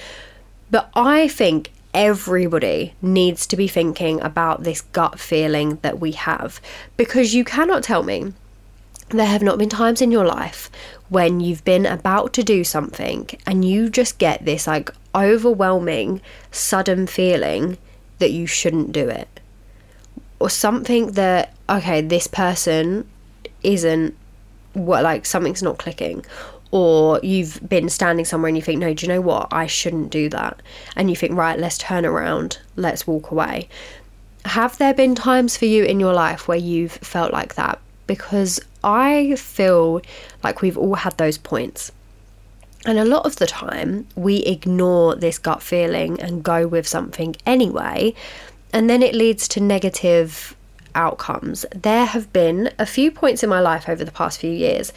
But 0.70 0.90
I 0.96 1.28
think 1.28 1.72
everybody 1.94 2.94
needs 3.02 3.46
to 3.48 3.58
be 3.58 3.68
thinking 3.68 4.22
about 4.22 4.64
this 4.64 4.82
gut 4.82 5.20
feeling 5.20 5.78
that 5.82 6.00
we 6.00 6.14
have 6.14 6.62
because 6.96 7.34
you 7.34 7.44
cannot 7.44 7.84
tell 7.84 8.04
me 8.04 8.34
there 9.18 9.28
have 9.28 9.42
not 9.42 9.58
been 9.58 9.70
times 9.70 10.02
in 10.02 10.12
your 10.12 10.26
life 10.26 10.70
when 11.10 11.40
you've 11.40 11.64
been 11.64 11.86
about 11.86 12.34
to 12.34 12.44
do 12.44 12.64
something 12.64 13.30
and 13.46 13.66
you 13.66 13.90
just 13.90 14.18
get 14.18 14.46
this 14.46 14.68
like 14.68 14.90
overwhelming, 15.14 16.22
sudden 16.52 17.08
feeling 17.08 17.78
that 18.20 18.32
you 18.32 18.48
shouldn't 18.48 18.92
do 18.92 19.10
it. 19.10 19.40
Or 20.40 20.50
something 20.50 21.12
that, 21.12 21.54
okay, 21.70 22.02
this 22.02 22.28
person 22.28 23.08
isn't 23.64 24.16
what, 24.74 25.04
like, 25.04 25.26
something's 25.26 25.62
not 25.62 25.78
clicking. 25.78 26.26
Or 26.72 27.20
you've 27.22 27.68
been 27.68 27.90
standing 27.90 28.26
somewhere 28.26 28.48
and 28.48 28.58
you 28.58 28.64
think, 28.64 28.80
no, 28.80 28.94
do 28.94 29.06
you 29.06 29.12
know 29.12 29.22
what? 29.22 29.50
I 29.52 29.68
shouldn't 29.68 30.10
do 30.10 30.30
that. 30.30 30.62
And 30.96 31.10
you 31.10 31.16
think, 31.16 31.36
right, 31.36 31.60
let's 31.60 31.78
turn 31.78 32.06
around, 32.06 32.60
let's 32.76 33.06
walk 33.06 33.32
away. 33.32 33.68
Have 34.46 34.78
there 34.78 34.94
been 34.94 35.14
times 35.14 35.58
for 35.58 35.66
you 35.66 35.84
in 35.84 36.00
your 36.00 36.14
life 36.14 36.48
where 36.48 36.58
you've 36.58 36.94
felt 36.94 37.34
like 37.34 37.56
that? 37.56 37.80
Because 38.08 38.60
I 38.84 39.36
feel 39.36 40.02
like 40.44 40.62
we've 40.62 40.78
all 40.78 40.96
had 40.96 41.18
those 41.18 41.38
points. 41.38 41.92
And 42.86 42.98
a 42.98 43.06
lot 43.06 43.26
of 43.26 43.36
the 43.36 43.46
time, 43.46 44.08
we 44.16 44.38
ignore 44.38 45.16
this 45.16 45.38
gut 45.38 45.62
feeling 45.62 46.20
and 46.20 46.44
go 46.44 46.68
with 46.68 46.88
something 46.88 47.36
anyway, 47.46 48.16
and 48.74 48.90
then 48.90 49.04
it 49.04 49.14
leads 49.14 49.48
to 49.50 49.60
negative 49.60 50.56
outcomes. 50.96 51.66
There 51.76 52.06
have 52.06 52.34
been 52.34 52.72
a 52.80 52.86
few 52.86 53.12
points 53.12 53.44
in 53.44 53.50
my 53.50 53.60
life 53.60 53.88
over 53.88 54.04
the 54.04 54.12
past 54.12 54.40
few 54.40 54.52
years 54.52 54.92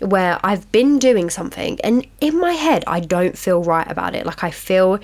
where 0.00 0.38
I've 0.42 0.70
been 0.72 0.98
doing 0.98 1.28
something, 1.28 1.78
and 1.82 2.06
in 2.20 2.40
my 2.40 2.52
head, 2.52 2.84
I 2.86 3.00
don't 3.00 3.36
feel 3.36 3.62
right 3.62 3.90
about 3.90 4.14
it. 4.14 4.24
Like, 4.24 4.42
I 4.42 4.50
feel 4.50 4.98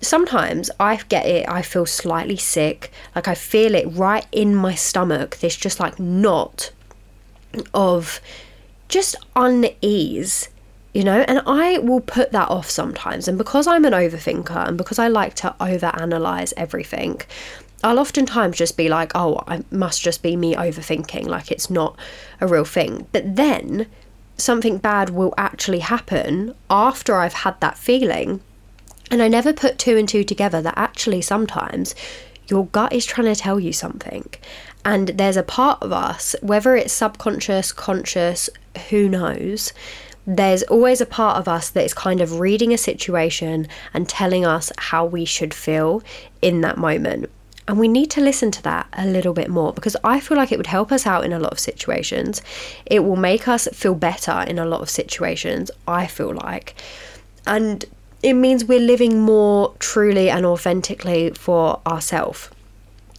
sometimes 0.00 0.70
I 0.78 0.96
get 1.08 1.26
it, 1.26 1.48
I 1.48 1.62
feel 1.62 1.86
slightly 1.86 2.36
sick, 2.36 2.90
like 3.14 3.28
I 3.28 3.34
feel 3.34 3.74
it 3.74 3.86
right 3.86 4.26
in 4.32 4.54
my 4.54 4.74
stomach, 4.74 5.38
this 5.38 5.56
just 5.56 5.80
like 5.80 5.98
knot 5.98 6.70
of 7.72 8.20
just 8.88 9.16
unease 9.36 10.48
you 10.94 11.02
know? 11.02 11.22
And 11.28 11.42
i 11.44 11.78
will 11.78 12.00
put 12.00 12.32
that 12.32 12.48
off 12.48 12.70
sometimes. 12.70 13.28
And 13.28 13.36
because 13.36 13.66
i'm 13.66 13.84
an 13.84 13.92
overthinker 13.92 14.68
and 14.68 14.78
because 14.78 14.98
i 14.98 15.08
like 15.08 15.34
to 15.34 15.54
overanalyze 15.60 16.54
everything 16.56 17.20
i'll 17.82 17.98
oftentimes 17.98 18.56
just 18.56 18.76
be 18.78 18.88
like 18.88 19.12
oh 19.14 19.42
i 19.46 19.62
must 19.70 20.00
just 20.00 20.22
be 20.22 20.36
me 20.36 20.54
overthinking 20.54 21.26
like 21.26 21.50
it's 21.50 21.68
not 21.68 21.98
a 22.40 22.46
real 22.46 22.64
thing. 22.64 23.06
But 23.12 23.36
then 23.36 23.86
something 24.36 24.78
bad 24.78 25.10
will 25.10 25.34
actually 25.36 25.80
happen 25.80 26.54
after 26.70 27.16
i've 27.16 27.34
had 27.44 27.60
that 27.60 27.76
feeling 27.76 28.40
and 29.10 29.22
I 29.22 29.28
never 29.28 29.52
put 29.52 29.78
two 29.78 29.96
and 29.96 30.08
two 30.08 30.24
together 30.24 30.62
that 30.62 30.74
actually 30.76 31.20
sometimes 31.22 31.94
your 32.48 32.66
gut 32.66 32.92
is 32.92 33.06
trying 33.06 33.32
to 33.32 33.40
tell 33.40 33.58
you 33.58 33.72
something. 33.72 34.28
And 34.84 35.08
there's 35.08 35.36
a 35.36 35.42
part 35.42 35.82
of 35.82 35.92
us, 35.92 36.36
whether 36.42 36.76
it's 36.76 36.92
subconscious, 36.92 37.72
conscious, 37.72 38.50
who 38.90 39.08
knows, 39.08 39.72
there's 40.26 40.62
always 40.64 41.00
a 41.00 41.06
part 41.06 41.38
of 41.38 41.48
us 41.48 41.70
that 41.70 41.84
is 41.84 41.94
kind 41.94 42.20
of 42.20 42.40
reading 42.40 42.72
a 42.72 42.78
situation 42.78 43.68
and 43.92 44.08
telling 44.08 44.44
us 44.44 44.72
how 44.78 45.04
we 45.04 45.24
should 45.24 45.52
feel 45.52 46.02
in 46.40 46.62
that 46.62 46.78
moment. 46.78 47.30
And 47.66 47.78
we 47.78 47.88
need 47.88 48.10
to 48.10 48.20
listen 48.20 48.50
to 48.52 48.62
that 48.62 48.88
a 48.92 49.06
little 49.06 49.32
bit 49.32 49.48
more 49.48 49.72
because 49.72 49.96
I 50.04 50.20
feel 50.20 50.36
like 50.36 50.52
it 50.52 50.58
would 50.58 50.66
help 50.66 50.92
us 50.92 51.06
out 51.06 51.24
in 51.24 51.32
a 51.32 51.38
lot 51.38 51.52
of 51.52 51.58
situations. 51.58 52.42
It 52.84 53.00
will 53.00 53.16
make 53.16 53.48
us 53.48 53.66
feel 53.72 53.94
better 53.94 54.44
in 54.46 54.58
a 54.58 54.66
lot 54.66 54.82
of 54.82 54.90
situations, 54.90 55.70
I 55.88 56.06
feel 56.06 56.34
like. 56.34 56.74
And 57.46 57.84
it 58.24 58.32
means 58.32 58.64
we're 58.64 58.80
living 58.80 59.20
more 59.20 59.74
truly 59.78 60.30
and 60.30 60.46
authentically 60.46 61.30
for 61.32 61.80
ourselves. 61.86 62.48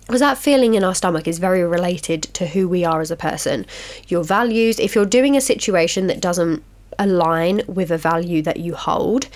Because 0.07 0.19
that 0.19 0.39
feeling 0.39 0.73
in 0.73 0.83
our 0.83 0.95
stomach 0.95 1.27
is 1.27 1.37
very 1.37 1.63
related 1.63 2.23
to 2.23 2.47
who 2.47 2.67
we 2.67 2.83
are 2.83 3.01
as 3.01 3.11
a 3.11 3.15
person. 3.15 3.67
Your 4.07 4.23
values, 4.23 4.79
if 4.79 4.95
you're 4.95 5.05
doing 5.05 5.37
a 5.37 5.41
situation 5.41 6.07
that 6.07 6.21
doesn't 6.21 6.63
align 6.97 7.61
with 7.67 7.91
a 7.91 7.99
value 7.99 8.41
that 8.41 8.57
you 8.57 8.73
hold, 8.73 9.27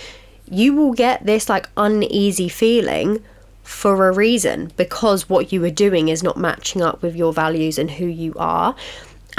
you 0.50 0.74
will 0.74 0.94
get 0.94 1.28
this 1.28 1.50
like 1.50 1.70
uneasy 1.78 2.50
feeling 2.50 3.24
for 3.62 4.10
a 4.10 4.12
reason 4.12 4.72
because 4.76 5.30
what 5.30 5.54
you 5.54 5.64
are 5.64 5.70
doing 5.70 6.08
is 6.08 6.24
not 6.24 6.36
matching 6.36 6.82
up 6.82 7.04
with 7.04 7.16
your 7.16 7.32
values 7.32 7.78
and 7.78 7.92
who 7.92 8.08
you 8.08 8.34
are. 8.38 8.76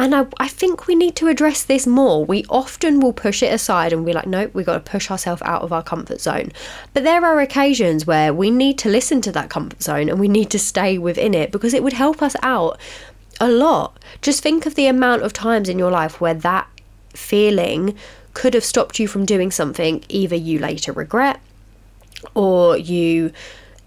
And 0.01 0.15
I, 0.15 0.25
I 0.39 0.49
think 0.49 0.87
we 0.87 0.95
need 0.95 1.15
to 1.17 1.29
address 1.29 1.63
this 1.63 1.87
more. 1.87 2.25
We 2.25 2.47
often 2.49 3.01
will 3.01 3.13
push 3.13 3.43
it 3.43 3.53
aside 3.53 3.93
and 3.93 4.03
we're 4.03 4.15
like, 4.15 4.27
nope, 4.27 4.55
we've 4.55 4.65
got 4.65 4.83
to 4.83 4.91
push 4.91 5.11
ourselves 5.11 5.43
out 5.43 5.61
of 5.61 5.75
our 5.75 5.83
comfort 5.83 6.23
zone. 6.23 6.53
But 6.95 7.05
there 7.05 7.23
are 7.23 7.39
occasions 7.39 8.07
where 8.07 8.33
we 8.33 8.51
need 8.51 8.79
to 8.79 8.89
listen 8.89 9.21
to 9.21 9.33
that 9.33 9.51
comfort 9.51 9.83
zone 9.83 10.09
and 10.09 10.19
we 10.19 10.27
need 10.27 10.49
to 10.53 10.59
stay 10.59 10.97
within 10.97 11.35
it 11.35 11.53
because 11.53 11.75
it 11.75 11.83
would 11.83 11.93
help 11.93 12.23
us 12.23 12.35
out 12.43 12.81
a 13.43 13.51
lot. 13.51 14.03
Just 14.23 14.43
think 14.43 14.65
of 14.65 14.75
the 14.75 14.87
amount 14.87 15.21
of 15.21 15.35
times 15.35 15.69
in 15.69 15.79
your 15.79 15.91
life 15.91 16.19
where 16.19 16.33
that 16.33 16.67
feeling 17.11 17.95
could 18.33 18.55
have 18.55 18.65
stopped 18.65 18.99
you 18.99 19.07
from 19.07 19.27
doing 19.27 19.51
something 19.51 20.03
either 20.09 20.35
you 20.35 20.59
later 20.59 20.93
regret 20.93 21.43
or 22.35 22.75
you 22.79 23.33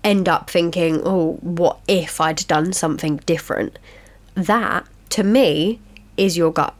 end 0.03 0.29
up 0.29 0.47
thinking, 0.47 1.01
oh, 1.03 1.39
what 1.41 1.79
if 1.87 2.21
I'd 2.21 2.45
done 2.47 2.71
something 2.71 3.17
different? 3.25 3.79
That, 4.35 4.85
to 5.09 5.23
me, 5.23 5.79
is 6.17 6.37
your 6.37 6.51
gut. 6.51 6.73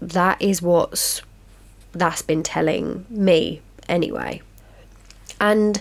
That 0.00 0.40
is 0.40 0.62
what's 0.62 1.22
that's 1.92 2.22
been 2.22 2.42
telling 2.42 3.04
me 3.10 3.60
anyway. 3.88 4.42
And 5.40 5.80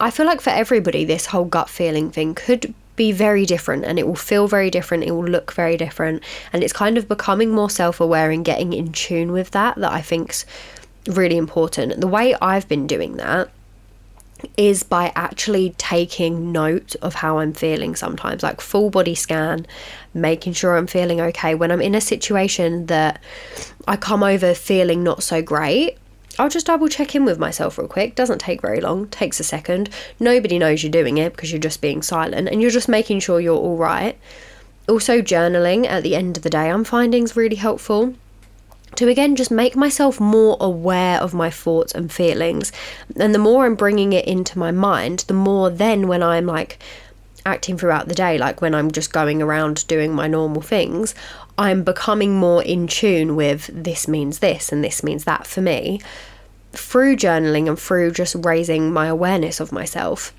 I 0.00 0.10
feel 0.10 0.26
like 0.26 0.40
for 0.40 0.50
everybody, 0.50 1.04
this 1.04 1.26
whole 1.26 1.44
gut 1.44 1.70
feeling 1.70 2.10
thing 2.10 2.34
could 2.34 2.74
be 2.96 3.10
very 3.10 3.44
different 3.44 3.84
and 3.84 3.98
it 3.98 4.06
will 4.06 4.14
feel 4.14 4.46
very 4.46 4.70
different, 4.70 5.04
it 5.04 5.12
will 5.12 5.26
look 5.26 5.52
very 5.52 5.76
different. 5.76 6.22
And 6.52 6.62
it's 6.62 6.72
kind 6.72 6.98
of 6.98 7.08
becoming 7.08 7.50
more 7.50 7.70
self 7.70 8.00
aware 8.00 8.30
and 8.30 8.44
getting 8.44 8.72
in 8.72 8.92
tune 8.92 9.32
with 9.32 9.50
that 9.52 9.76
that 9.76 9.92
I 9.92 10.00
think's 10.00 10.44
really 11.06 11.36
important. 11.36 12.00
The 12.00 12.06
way 12.06 12.34
I've 12.40 12.68
been 12.68 12.86
doing 12.86 13.16
that 13.16 13.50
is 14.56 14.82
by 14.82 15.12
actually 15.16 15.74
taking 15.78 16.52
note 16.52 16.94
of 17.02 17.14
how 17.14 17.38
I'm 17.38 17.52
feeling 17.52 17.94
sometimes, 17.96 18.42
like 18.42 18.60
full 18.60 18.90
body 18.90 19.14
scan, 19.14 19.66
making 20.12 20.52
sure 20.52 20.76
I'm 20.76 20.86
feeling 20.86 21.20
okay. 21.20 21.54
When 21.54 21.70
I'm 21.70 21.80
in 21.80 21.94
a 21.94 22.00
situation 22.00 22.86
that 22.86 23.20
I 23.86 23.96
come 23.96 24.22
over 24.22 24.54
feeling 24.54 25.02
not 25.02 25.22
so 25.22 25.42
great, 25.42 25.98
I'll 26.38 26.48
just 26.48 26.66
double 26.66 26.88
check 26.88 27.14
in 27.14 27.24
with 27.24 27.38
myself 27.38 27.78
real 27.78 27.86
quick. 27.86 28.14
Doesn't 28.16 28.40
take 28.40 28.60
very 28.60 28.80
long, 28.80 29.08
takes 29.08 29.38
a 29.38 29.44
second. 29.44 29.88
Nobody 30.18 30.58
knows 30.58 30.82
you're 30.82 30.90
doing 30.90 31.18
it 31.18 31.32
because 31.32 31.52
you're 31.52 31.60
just 31.60 31.80
being 31.80 32.02
silent 32.02 32.48
and 32.48 32.60
you're 32.60 32.70
just 32.70 32.88
making 32.88 33.20
sure 33.20 33.40
you're 33.40 33.56
all 33.56 33.76
right. 33.76 34.18
Also, 34.88 35.22
journaling 35.22 35.86
at 35.86 36.02
the 36.02 36.14
end 36.14 36.36
of 36.36 36.42
the 36.42 36.50
day, 36.50 36.70
I'm 36.70 36.84
finding 36.84 37.22
is 37.22 37.36
really 37.36 37.56
helpful 37.56 38.14
to 38.96 39.08
again 39.08 39.36
just 39.36 39.50
make 39.50 39.76
myself 39.76 40.20
more 40.20 40.56
aware 40.60 41.20
of 41.20 41.34
my 41.34 41.50
thoughts 41.50 41.92
and 41.94 42.12
feelings. 42.12 42.72
And 43.16 43.34
the 43.34 43.38
more 43.38 43.66
I'm 43.66 43.74
bringing 43.74 44.12
it 44.12 44.26
into 44.26 44.58
my 44.58 44.70
mind, 44.70 45.20
the 45.28 45.34
more 45.34 45.70
then 45.70 46.08
when 46.08 46.22
I'm 46.22 46.46
like 46.46 46.78
acting 47.46 47.76
throughout 47.76 48.08
the 48.08 48.14
day, 48.14 48.38
like 48.38 48.60
when 48.60 48.74
I'm 48.74 48.90
just 48.90 49.12
going 49.12 49.42
around 49.42 49.86
doing 49.86 50.12
my 50.12 50.26
normal 50.26 50.62
things, 50.62 51.14
I'm 51.58 51.84
becoming 51.84 52.36
more 52.36 52.62
in 52.62 52.86
tune 52.86 53.36
with 53.36 53.70
this 53.72 54.08
means 54.08 54.38
this 54.38 54.72
and 54.72 54.82
this 54.82 55.02
means 55.02 55.24
that 55.24 55.46
for 55.46 55.60
me 55.60 56.00
through 56.72 57.16
journaling 57.16 57.68
and 57.68 57.78
through 57.78 58.10
just 58.10 58.36
raising 58.44 58.92
my 58.92 59.06
awareness 59.06 59.60
of 59.60 59.70
myself. 59.72 60.34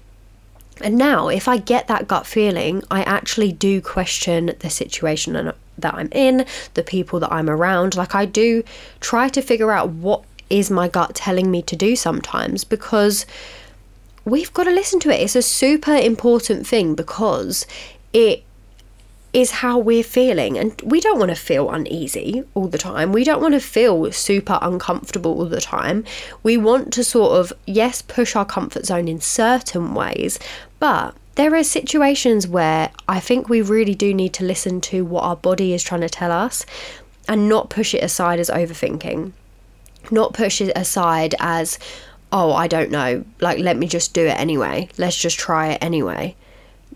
And 0.82 0.98
now, 0.98 1.30
if 1.30 1.48
I 1.48 1.58
get 1.58 1.88
that 1.88 2.08
gut 2.08 2.26
feeling, 2.26 2.84
I 2.92 3.04
actually 3.04 3.52
do 3.52 3.82
question 3.82 4.54
the 4.60 4.70
situation 4.70 5.36
uh, 5.36 5.54
that 5.78 5.94
I'm 5.94 6.10
in, 6.12 6.46
the 6.74 6.84
people 6.84 7.20
that 7.22 7.32
I'm 7.32 7.50
around. 7.50 7.96
Like, 7.96 8.14
I 8.14 8.26
do 8.26 8.64
try 9.00 9.30
to 9.30 9.42
figure 9.42 9.72
out 9.72 9.90
what 9.90 10.24
is 10.50 10.70
my 10.70 10.88
gut 10.88 11.16
telling 11.16 11.50
me 11.50 11.62
to 11.64 11.76
do 11.76 11.96
sometimes 11.96 12.64
because 12.64 13.26
we've 14.26 14.54
got 14.54 14.66
to 14.66 14.72
listen 14.72 15.00
to 15.02 15.10
it. 15.10 15.22
It's 15.22 15.36
a 15.36 15.42
super 15.42 15.96
important 15.96 16.68
thing 16.68 16.94
because 16.96 17.66
it 18.14 18.44
is 19.36 19.52
how 19.52 19.78
we're 19.78 20.02
feeling. 20.02 20.58
And 20.58 20.82
we 20.82 21.02
don't 21.02 21.20
want 21.20 21.30
to 21.30 21.36
feel 21.36 21.70
uneasy 21.70 22.46
all 22.54 22.70
the 22.70 22.78
time. 22.78 23.12
We 23.12 23.26
don't 23.26 23.42
want 23.42 23.54
to 23.54 23.60
feel 23.60 24.10
super 24.14 24.58
uncomfortable 24.62 25.38
all 25.38 25.46
the 25.46 25.60
time. 25.60 26.06
We 26.42 26.56
want 26.56 26.94
to 26.94 27.04
sort 27.04 27.38
of, 27.38 27.52
yes, 27.68 28.02
push 28.02 28.34
our 28.38 28.46
comfort 28.46 28.86
zone 28.86 29.10
in 29.10 29.20
certain 29.20 29.94
ways, 29.94 30.40
but 30.80 31.16
there 31.36 31.54
are 31.54 31.66
situations 31.66 32.48
where 32.48 32.92
I 33.10 33.20
think 33.20 33.50
we 33.50 33.62
really 33.62 33.94
do 33.94 34.14
need 34.14 34.34
to 34.36 34.46
listen 34.46 34.80
to 34.82 35.04
what 35.04 35.26
our 35.26 35.36
body 35.36 35.74
is 35.74 35.84
trying 35.84 36.00
to 36.00 36.10
tell 36.10 36.32
us 36.32 36.66
and 37.28 37.50
not 37.50 37.70
push 37.70 37.94
it 37.94 38.04
aside 38.04 38.40
as 38.40 38.50
overthinking. 38.50 39.34
Not 40.12 40.34
push 40.34 40.62
it 40.62 40.72
aside 40.78 41.36
as, 41.40 41.78
oh, 42.32 42.54
I 42.54 42.68
don't 42.68 42.90
know, 42.90 43.26
like, 43.42 43.60
let 43.60 43.76
me 43.76 43.88
just 43.88 44.14
do 44.14 44.26
it 44.26 44.40
anyway. 44.40 44.88
Let's 44.98 45.18
just 45.18 45.38
try 45.38 45.74
it 45.74 45.84
anyway. 45.84 46.38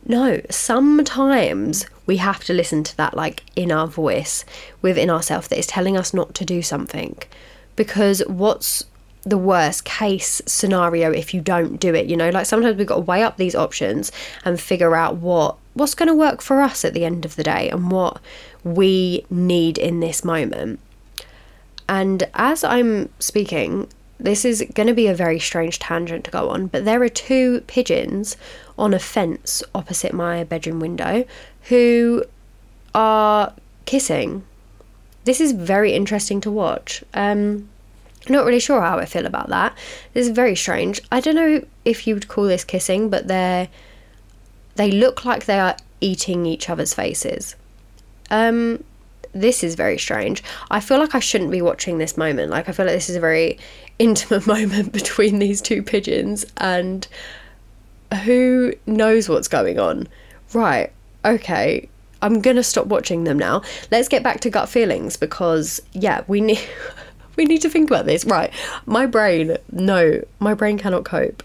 No, 0.10 0.42
sometimes 0.50 1.86
we 2.08 2.18
have 2.18 2.44
to 2.46 2.54
listen 2.54 2.84
to 2.84 2.98
that 2.98 3.16
like 3.16 3.44
inner 3.56 3.86
voice 3.86 4.44
within 4.82 5.08
ourselves 5.08 5.48
that 5.50 5.60
is 5.60 5.68
telling 5.68 5.96
us 5.96 6.16
not 6.16 6.34
to 6.34 6.44
do 6.44 6.64
something. 6.64 7.16
Because 7.76 8.24
what's 8.26 8.86
the 9.24 9.38
worst 9.38 9.86
case 9.86 10.42
scenario 10.48 11.12
if 11.12 11.34
you 11.34 11.42
don't 11.42 11.78
do 11.78 11.94
it 11.94 12.06
you 12.06 12.16
know 12.16 12.30
like 12.30 12.46
sometimes 12.46 12.78
we've 12.78 12.88
got 12.88 12.96
to 12.96 13.02
weigh 13.02 13.22
up 13.22 13.36
these 13.36 13.54
options 13.54 14.14
and 14.46 14.62
figure 14.62 14.96
out 14.96 15.18
what 15.18 15.58
what's 15.74 15.94
going 15.94 16.08
to 16.08 16.16
work 16.16 16.42
for 16.42 16.62
us 16.62 16.86
at 16.86 16.94
the 16.94 17.04
end 17.04 17.26
of 17.26 17.36
the 17.36 17.44
day 17.44 17.70
and 17.70 17.92
what 17.92 18.22
we 18.64 19.26
need 19.30 19.78
in 19.78 20.00
this 20.00 20.24
moment 20.24 20.80
and 21.90 22.24
as 22.34 22.64
i'm 22.64 23.10
speaking 23.20 23.90
this 24.20 24.44
is 24.44 24.64
going 24.74 24.88
to 24.88 24.94
be 24.94 25.08
a 25.08 25.14
very 25.14 25.40
strange 25.40 25.80
tangent 25.80 26.26
to 26.26 26.32
go 26.32 26.50
on 26.50 26.68
but 26.68 26.86
there 26.86 27.02
are 27.02 27.10
two 27.10 27.62
pigeons 27.68 28.36
on 28.78 28.94
a 28.94 29.00
fence 29.00 29.64
opposite 29.74 30.14
my 30.14 30.44
bedroom 30.44 30.80
window 30.80 31.26
who 31.64 32.24
are 32.94 33.54
kissing 33.86 34.44
this 35.26 35.40
is 35.40 35.52
very 35.52 35.94
interesting 35.94 36.42
to 36.42 36.52
watch 36.52 37.04
um 37.14 37.70
not 38.28 38.46
really 38.46 38.60
sure 38.60 38.82
how 38.82 39.00
I 39.00 39.06
feel 39.06 39.26
about 39.26 39.50
that. 39.50 39.78
This 40.14 40.28
is 40.28 40.34
very 40.34 40.56
strange. 40.56 41.02
I 41.12 41.20
don't 41.20 41.36
know 41.36 41.64
if 41.86 42.06
you 42.06 42.14
would 42.14 42.28
call 42.28 42.46
this 42.46 42.64
kissing, 42.64 43.10
but 43.10 43.28
they're 43.28 43.70
they 44.76 44.92
look 44.92 45.26
like 45.26 45.46
they 45.46 45.60
are 45.60 45.76
eating 46.02 46.46
each 46.46 46.70
other's 46.70 46.94
faces. 46.94 47.56
Um 48.30 48.84
this 49.34 49.64
is 49.64 49.76
very 49.76 49.98
strange. 49.98 50.44
I 50.72 50.80
feel 50.80 51.00
like 51.00 51.16
I 51.16 51.20
shouldn't 51.20 51.52
be 51.52 51.62
watching 51.62 51.98
this 51.98 52.18
moment. 52.18 52.52
Like 52.52 52.70
I 52.70 52.72
feel 52.72 52.86
like 52.86 52.96
this 52.96 53.10
is 53.10 53.16
a 53.16 53.20
very 53.20 53.58
intimate 54.00 54.48
moment 54.48 54.92
between 54.94 55.40
these 55.40 55.62
two 55.62 55.84
pigeons 55.84 56.46
and 56.58 57.08
who 58.24 58.74
knows 58.86 59.30
what's 59.30 59.48
going 59.48 59.80
on. 59.80 60.08
Right. 60.54 60.92
Okay. 61.24 61.90
I'm 62.22 62.42
to 62.42 62.64
stop 62.64 62.88
watching 62.88 63.24
them 63.24 63.40
now. 63.40 63.62
Let's 63.92 64.10
get 64.10 64.24
back 64.24 64.42
to 64.42 64.50
gut 64.50 64.68
feelings 64.68 65.16
because 65.16 65.80
yeah, 65.94 66.24
we 66.28 66.42
need 66.50 66.62
we 67.36 67.46
need 67.46 67.62
to 67.62 67.70
think 67.70 67.90
about 67.90 68.06
this. 68.06 68.26
Right. 68.26 68.52
My 68.86 69.06
brain, 69.06 69.58
no, 69.72 70.22
my 70.40 70.54
brain 70.54 70.78
cannot 70.78 71.06
cope. 71.06 71.44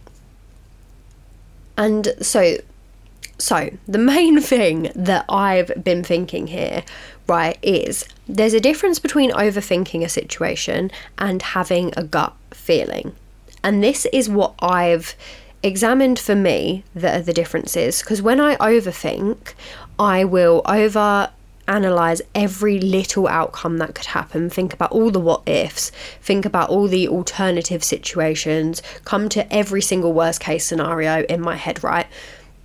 And 1.76 2.14
so, 2.20 2.58
so 3.38 3.70
the 3.86 3.98
main 3.98 4.40
thing 4.40 4.90
that 4.94 5.24
I've 5.28 5.72
been 5.82 6.02
thinking 6.04 6.48
here, 6.48 6.84
right, 7.26 7.58
is 7.62 8.04
there's 8.28 8.54
a 8.54 8.60
difference 8.60 8.98
between 8.98 9.30
overthinking 9.32 10.02
a 10.02 10.08
situation 10.08 10.90
and 11.18 11.42
having 11.42 11.92
a 11.96 12.04
gut 12.04 12.34
feeling. 12.52 13.14
And 13.62 13.82
this 13.82 14.06
is 14.12 14.28
what 14.28 14.54
I've 14.60 15.14
examined 15.62 16.18
for 16.18 16.34
me 16.34 16.84
that 16.94 17.20
are 17.20 17.24
the 17.24 17.32
differences. 17.32 18.00
Because 18.00 18.20
when 18.20 18.40
I 18.40 18.56
overthink, 18.56 19.54
I 19.98 20.24
will 20.24 20.60
over 20.66 21.30
analyze 21.66 22.20
every 22.34 22.78
little 22.78 23.26
outcome 23.26 23.78
that 23.78 23.94
could 23.94 24.04
happen, 24.04 24.50
think 24.50 24.74
about 24.74 24.92
all 24.92 25.10
the 25.10 25.20
what 25.20 25.42
ifs, 25.46 25.90
think 26.20 26.44
about 26.44 26.68
all 26.68 26.86
the 26.88 27.08
alternative 27.08 27.82
situations, 27.82 28.82
come 29.04 29.30
to 29.30 29.50
every 29.50 29.80
single 29.80 30.12
worst 30.12 30.40
case 30.40 30.66
scenario 30.66 31.22
in 31.22 31.40
my 31.40 31.56
head, 31.56 31.82
right? 31.82 32.06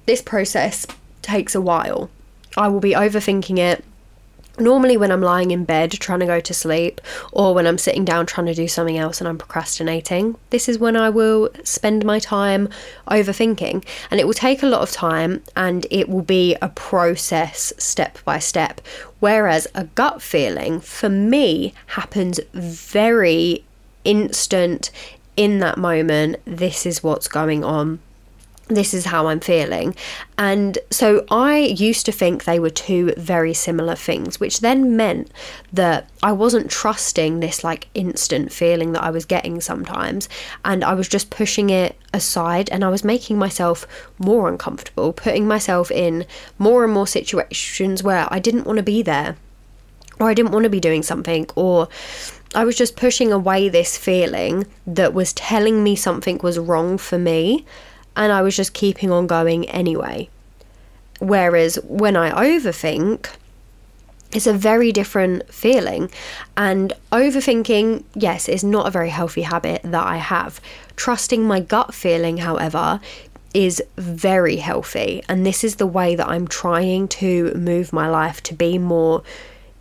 This 0.06 0.22
process 0.22 0.86
takes 1.22 1.56
a 1.56 1.62
while. 1.62 2.10
I 2.58 2.68
will 2.68 2.82
be 2.82 2.92
overthinking 2.92 3.58
it 3.58 3.86
normally 4.60 4.98
when 4.98 5.12
I'm 5.12 5.22
lying 5.22 5.52
in 5.52 5.66
bed 5.66 5.92
trying 5.92 6.20
to 6.20 6.26
go 6.26 6.40
to 6.40 6.54
sleep 6.54 7.02
or 7.32 7.54
when 7.54 7.68
I'm 7.68 7.78
sitting 7.78 8.06
down 8.06 8.26
trying 8.26 8.48
to 8.48 8.54
do 8.54 8.68
something 8.68 8.98
else 8.98 9.20
and 9.20 9.28
I'm 9.28 9.38
procrastinating, 9.38 10.36
this 10.50 10.70
is 10.70 10.80
when 10.80 10.96
I 10.96 11.10
will 11.10 11.50
spend 11.64 12.06
my 12.06 12.20
time 12.20 12.70
overthinking. 13.08 13.86
And 14.12 14.20
it 14.20 14.28
will 14.28 14.34
take 14.34 14.64
a 14.64 14.68
lot 14.68 14.82
of 14.82 14.92
time 14.92 15.44
and 15.56 15.86
it 15.90 16.10
will 16.10 16.22
be 16.22 16.56
a 16.62 16.70
process 16.70 17.74
step 17.78 18.18
by 18.26 18.40
step. 18.40 18.82
Whereas 19.20 19.68
a 19.76 19.86
gut 19.86 20.22
feeling 20.22 20.80
for 20.80 21.10
me 21.10 21.74
happens 21.88 22.40
very 22.54 23.64
instant 24.04 24.92
in 25.36 25.60
that 25.60 25.78
moment. 25.78 26.38
This 26.46 26.86
is 26.86 27.04
what's 27.04 27.28
going 27.28 27.64
on 27.64 28.00
this 28.70 28.94
is 28.94 29.06
how 29.06 29.28
I'm 29.28 29.40
feeling. 29.40 29.96
And 30.38 30.78
so 30.92 31.26
I 31.30 31.58
used 31.58 32.06
to 32.06 32.12
think 32.12 32.44
they 32.44 32.60
were 32.60 32.70
two 32.70 33.14
very 33.18 33.54
similar 33.54 33.96
things, 33.96 34.40
which 34.40 34.62
then 34.62 34.96
meant 34.96 35.32
that 35.74 36.10
I 36.22 36.32
wasn't 36.32 36.70
trusting 36.70 37.40
this 37.40 37.64
like 37.64 37.88
instant 37.96 38.52
feeling 38.52 38.94
that 38.94 39.04
I 39.04 39.10
was 39.10 39.26
getting 39.26 39.60
sometimes. 39.60 40.30
And 40.64 40.84
I 40.84 40.94
was 40.94 41.08
just 41.08 41.32
pushing 41.32 41.70
it 41.72 41.98
aside 42.14 42.70
and 42.70 42.84
I 42.84 42.90
was 42.90 43.04
making 43.04 43.38
myself 43.38 43.88
more 44.20 44.48
uncomfortable, 44.48 45.14
putting 45.14 45.48
myself 45.48 45.90
in 45.90 46.26
more 46.58 46.84
and 46.84 46.94
more 46.94 47.08
situations 47.08 48.04
where 48.04 48.28
I 48.32 48.40
didn't 48.40 48.66
want 48.66 48.78
to 48.78 48.84
be 48.84 49.02
there 49.02 49.36
or 50.20 50.30
I 50.30 50.34
didn't 50.34 50.52
want 50.52 50.64
to 50.64 50.70
be 50.70 50.80
doing 50.80 51.04
something 51.04 51.48
or. 51.56 51.90
I 52.56 52.66
was 52.66 52.76
just 52.76 52.96
pushing 52.96 53.32
away 53.32 53.70
this 53.70 53.96
feeling 53.96 54.66
that 54.88 55.14
was 55.14 55.34
telling 55.34 55.84
me 55.84 55.96
something 55.96 56.40
was 56.42 56.58
wrong 56.58 56.98
for 56.98 57.20
me 57.20 57.64
and 58.20 58.34
I 58.34 58.42
was 58.42 58.56
just 58.56 58.74
keeping 58.74 59.12
on 59.12 59.28
going 59.28 59.68
anyway. 59.70 60.30
Whereas 61.20 61.80
when 61.86 62.18
I 62.18 62.32
overthink, 62.32 63.30
it's 64.34 64.46
a 64.46 64.54
very 64.54 64.92
different 64.92 65.52
feeling. 65.52 66.12
And 66.58 66.92
overthinking, 67.14 68.04
yes, 68.14 68.50
is 68.50 68.64
not 68.64 68.88
a 68.88 68.92
very 68.92 69.10
healthy 69.10 69.44
habit 69.44 69.82
that 69.84 70.06
I 70.06 70.18
have. 70.18 70.60
Trusting 70.98 71.46
my 71.46 71.62
gut 71.62 71.94
feeling, 71.94 72.38
however, 72.38 73.00
is 73.54 73.82
very 73.96 74.58
healthy. 74.58 75.24
And 75.30 75.46
this 75.46 75.64
is 75.64 75.78
the 75.78 75.88
way 75.88 76.16
that 76.16 76.28
I'm 76.28 76.48
trying 76.48 77.08
to 77.08 77.54
move 77.54 77.94
my 77.94 78.10
life 78.10 78.44
to 78.44 78.54
be 78.54 78.78
more 78.78 79.24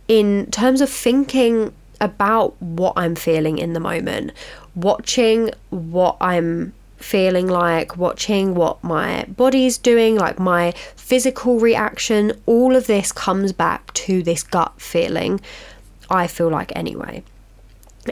in 0.07 0.49
terms 0.49 0.79
of 0.79 0.89
thinking 0.89 1.73
about 1.99 2.59
what 2.61 2.93
I'm 2.95 3.15
feeling 3.15 3.57
in 3.57 3.73
the 3.73 3.81
moment, 3.81 4.31
watching 4.75 5.51
what 5.69 6.15
I'm 6.21 6.73
feeling 6.99 7.47
like, 7.47 7.97
watching 7.97 8.53
what 8.53 8.83
my 8.83 9.25
body's 9.29 9.77
doing, 9.77 10.15
like 10.15 10.39
my 10.39 10.71
physical 10.95 11.59
reaction, 11.59 12.33
all 12.45 12.75
of 12.75 12.87
this 12.87 13.11
comes 13.11 13.51
back 13.53 13.93
to 13.93 14.21
this 14.21 14.43
gut 14.43 14.79
feeling. 14.79 15.41
I 16.09 16.27
feel 16.27 16.49
like 16.49 16.71
anyway. 16.75 17.23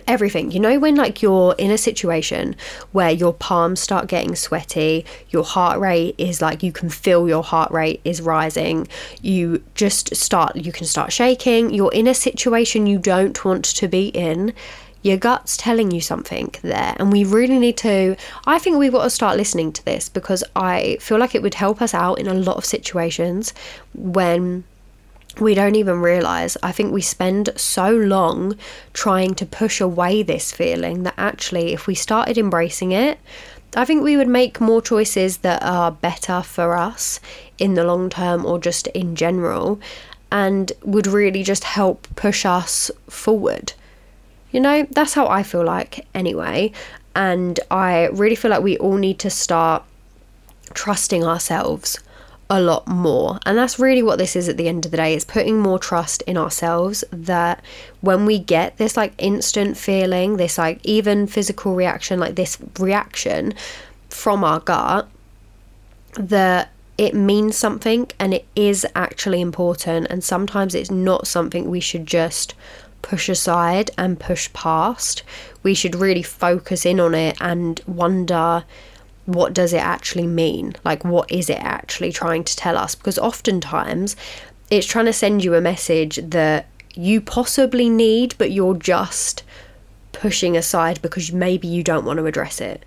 Everything, 0.05 0.51
you 0.51 0.59
know, 0.59 0.77
when 0.79 0.95
like 0.95 1.21
you're 1.21 1.55
in 1.57 1.71
a 1.71 1.77
situation 1.77 2.55
where 2.91 3.09
your 3.09 3.33
palms 3.33 3.79
start 3.79 4.07
getting 4.07 4.35
sweaty, 4.35 5.05
your 5.29 5.43
heart 5.43 5.79
rate 5.79 6.13
is 6.17 6.41
like 6.41 6.61
you 6.61 6.71
can 6.71 6.89
feel 6.89 7.27
your 7.27 7.41
heart 7.41 7.71
rate 7.71 8.01
is 8.03 8.21
rising, 8.21 8.87
you 9.21 9.63
just 9.75 10.15
start, 10.15 10.55
you 10.55 10.71
can 10.71 10.85
start 10.85 11.13
shaking, 11.13 11.73
you're 11.73 11.93
in 11.93 12.05
a 12.05 12.13
situation 12.13 12.85
you 12.85 12.99
don't 12.99 13.43
want 13.43 13.63
to 13.65 13.87
be 13.87 14.09
in 14.09 14.53
your 15.07 15.17
gut's 15.17 15.57
telling 15.57 15.91
you 15.91 16.01
something 16.01 16.53
there 16.61 16.95
and 16.97 17.11
we 17.11 17.23
really 17.23 17.57
need 17.57 17.77
to 17.77 18.15
i 18.45 18.59
think 18.59 18.77
we've 18.77 18.91
got 18.91 19.03
to 19.03 19.09
start 19.09 19.37
listening 19.37 19.71
to 19.71 19.83
this 19.85 20.09
because 20.09 20.43
i 20.55 20.97
feel 20.99 21.17
like 21.17 21.33
it 21.33 21.41
would 21.41 21.53
help 21.53 21.81
us 21.81 21.93
out 21.93 22.19
in 22.19 22.27
a 22.27 22.33
lot 22.33 22.57
of 22.57 22.65
situations 22.65 23.53
when 23.93 24.63
we 25.39 25.53
don't 25.53 25.75
even 25.75 26.01
realize 26.01 26.57
i 26.61 26.71
think 26.71 26.91
we 26.91 27.01
spend 27.01 27.49
so 27.55 27.89
long 27.89 28.55
trying 28.93 29.33
to 29.33 29.45
push 29.45 29.79
away 29.79 30.23
this 30.23 30.51
feeling 30.51 31.03
that 31.03 31.13
actually 31.17 31.73
if 31.73 31.87
we 31.87 31.95
started 31.95 32.37
embracing 32.37 32.91
it 32.91 33.17
I 33.75 33.85
think 33.85 34.01
we 34.01 34.17
would 34.17 34.29
make 34.29 34.61
more 34.61 34.81
choices 34.81 35.37
that 35.39 35.61
are 35.61 35.91
better 35.91 36.41
for 36.41 36.75
us 36.75 37.19
in 37.59 37.73
the 37.73 37.83
long 37.83 38.09
term 38.09 38.45
or 38.45 38.59
just 38.59 38.87
in 38.87 39.15
general 39.15 39.79
and 40.31 40.71
would 40.83 41.05
really 41.07 41.43
just 41.43 41.63
help 41.63 42.07
push 42.15 42.45
us 42.45 42.89
forward. 43.09 43.73
You 44.51 44.61
know, 44.61 44.87
that's 44.91 45.13
how 45.13 45.27
I 45.27 45.43
feel 45.43 45.63
like 45.63 46.07
anyway. 46.13 46.71
And 47.15 47.59
I 47.69 48.07
really 48.07 48.35
feel 48.35 48.51
like 48.51 48.63
we 48.63 48.77
all 48.77 48.97
need 48.97 49.19
to 49.19 49.29
start 49.29 49.83
trusting 50.73 51.23
ourselves 51.23 51.99
a 52.49 52.61
lot 52.61 52.87
more. 52.87 53.39
And 53.45 53.57
that's 53.57 53.77
really 53.79 54.03
what 54.03 54.17
this 54.17 54.35
is 54.35 54.47
at 54.47 54.57
the 54.57 54.67
end 54.67 54.85
of 54.85 54.91
the 54.91 54.97
day. 54.97 55.13
It's 55.13 55.25
putting 55.25 55.59
more 55.59 55.79
trust 55.79 56.21
in 56.23 56.37
ourselves 56.37 57.03
that 57.11 57.63
when 58.01 58.25
we 58.25 58.39
get 58.39 58.77
this 58.77 58.95
like 58.95 59.13
instant 59.17 59.77
feeling, 59.77 60.37
this 60.37 60.57
like 60.57 60.79
even 60.83 61.27
physical 61.27 61.75
reaction, 61.75 62.19
like 62.19 62.35
this 62.35 62.57
reaction 62.79 63.53
from 64.09 64.43
our 64.43 64.59
gut, 64.59 65.09
that 66.13 66.71
it 66.97 67.13
means 67.13 67.55
something 67.57 68.09
and 68.19 68.33
it 68.33 68.45
is 68.55 68.85
actually 68.95 69.41
important. 69.41 70.07
And 70.09 70.23
sometimes 70.23 70.73
it's 70.73 70.91
not 70.91 71.27
something 71.27 71.69
we 71.69 71.79
should 71.79 72.05
just 72.05 72.53
push 73.01 73.29
aside 73.29 73.91
and 73.97 74.19
push 74.19 74.51
past. 74.53 75.23
We 75.63 75.73
should 75.73 75.95
really 75.95 76.23
focus 76.23 76.85
in 76.85 76.99
on 76.99 77.15
it 77.15 77.37
and 77.39 77.79
wonder 77.87 78.65
what 79.25 79.53
does 79.53 79.73
it 79.73 79.83
actually 79.83 80.25
mean? 80.25 80.75
Like, 80.85 81.03
what 81.03 81.29
is 81.31 81.49
it 81.49 81.59
actually 81.59 82.11
trying 82.11 82.43
to 82.45 82.55
tell 82.55 82.77
us? 82.77 82.95
Because 82.95 83.19
oftentimes 83.19 84.15
it's 84.69 84.87
trying 84.87 85.05
to 85.05 85.13
send 85.13 85.43
you 85.43 85.53
a 85.53 85.61
message 85.61 86.17
that 86.23 86.67
you 86.95 87.21
possibly 87.21 87.89
need, 87.89 88.35
but 88.37 88.51
you're 88.51 88.75
just 88.75 89.43
pushing 90.13 90.57
aside 90.57 91.01
because 91.01 91.31
maybe 91.31 91.67
you 91.67 91.83
don't 91.83 92.05
want 92.05 92.17
to 92.17 92.25
address 92.25 92.59
it. 92.59 92.83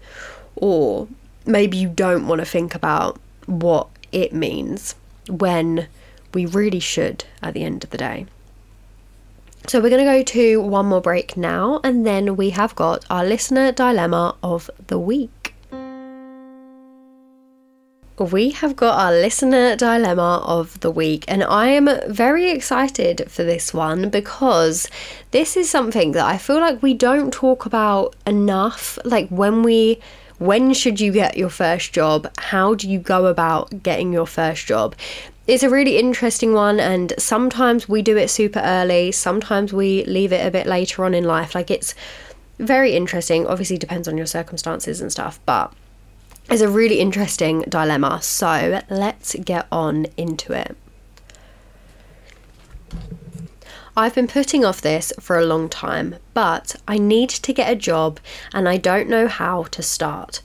Or 0.56 1.08
maybe 1.46 1.76
you 1.76 1.88
don't 1.88 2.26
want 2.26 2.40
to 2.40 2.44
think 2.44 2.74
about 2.74 3.20
what 3.46 3.88
it 4.10 4.32
means 4.32 4.94
when 5.28 5.88
we 6.34 6.46
really 6.46 6.80
should 6.80 7.24
at 7.42 7.54
the 7.54 7.64
end 7.64 7.84
of 7.84 7.90
the 7.90 7.98
day. 7.98 8.26
So 9.66 9.80
we're 9.80 9.90
going 9.90 10.04
to 10.04 10.12
go 10.12 10.22
to 10.22 10.60
one 10.60 10.86
more 10.86 11.00
break 11.00 11.36
now, 11.36 11.80
and 11.84 12.04
then 12.06 12.34
we 12.36 12.50
have 12.50 12.74
got 12.74 13.04
our 13.08 13.24
listener 13.24 13.72
dilemma 13.72 14.36
of 14.42 14.70
the 14.88 14.98
week. 14.98 15.54
We 18.18 18.50
have 18.50 18.76
got 18.76 18.98
our 18.98 19.12
listener 19.12 19.76
dilemma 19.76 20.42
of 20.44 20.78
the 20.80 20.90
week, 20.90 21.24
and 21.28 21.42
I 21.44 21.68
am 21.68 21.88
very 22.08 22.50
excited 22.50 23.30
for 23.30 23.44
this 23.44 23.72
one 23.72 24.10
because 24.10 24.88
this 25.30 25.56
is 25.56 25.70
something 25.70 26.12
that 26.12 26.26
I 26.26 26.36
feel 26.36 26.60
like 26.60 26.82
we 26.82 26.92
don't 26.92 27.32
talk 27.32 27.64
about 27.64 28.16
enough. 28.26 28.98
Like 29.04 29.28
when 29.28 29.62
we 29.62 30.00
when 30.40 30.72
should 30.72 31.00
you 31.00 31.12
get 31.12 31.36
your 31.36 31.50
first 31.50 31.92
job? 31.92 32.30
How 32.38 32.74
do 32.74 32.90
you 32.90 32.98
go 32.98 33.26
about 33.26 33.82
getting 33.82 34.10
your 34.10 34.26
first 34.26 34.66
job? 34.66 34.96
It's 35.46 35.62
a 35.62 35.70
really 35.70 35.98
interesting 35.98 36.52
one 36.52 36.78
and 36.78 37.12
sometimes 37.18 37.88
we 37.88 38.02
do 38.02 38.16
it 38.16 38.28
super 38.28 38.60
early 38.60 39.10
sometimes 39.10 39.72
we 39.72 40.04
leave 40.04 40.32
it 40.32 40.46
a 40.46 40.50
bit 40.50 40.66
later 40.66 41.04
on 41.04 41.14
in 41.14 41.24
life. 41.24 41.54
Like 41.54 41.70
it's 41.70 41.94
very 42.58 42.94
interesting. 42.94 43.46
Obviously 43.46 43.78
depends 43.78 44.06
on 44.06 44.16
your 44.16 44.26
circumstances 44.26 45.00
and 45.00 45.10
stuff 45.10 45.40
but 45.46 45.72
it's 46.50 46.62
a 46.62 46.68
really 46.68 47.00
interesting 47.00 47.62
dilemma. 47.62 48.20
So 48.22 48.80
let's 48.90 49.34
get 49.36 49.66
on 49.70 50.06
into 50.16 50.52
it. 50.52 50.76
I've 53.96 54.14
been 54.14 54.28
putting 54.28 54.64
off 54.64 54.80
this 54.80 55.12
for 55.20 55.38
a 55.38 55.44
long 55.44 55.68
time, 55.68 56.16
but 56.32 56.76
I 56.86 56.96
need 56.96 57.28
to 57.30 57.52
get 57.52 57.70
a 57.70 57.76
job 57.76 58.20
and 58.52 58.68
I 58.68 58.76
don't 58.76 59.08
know 59.08 59.26
how 59.26 59.64
to 59.64 59.82
start. 59.82 60.42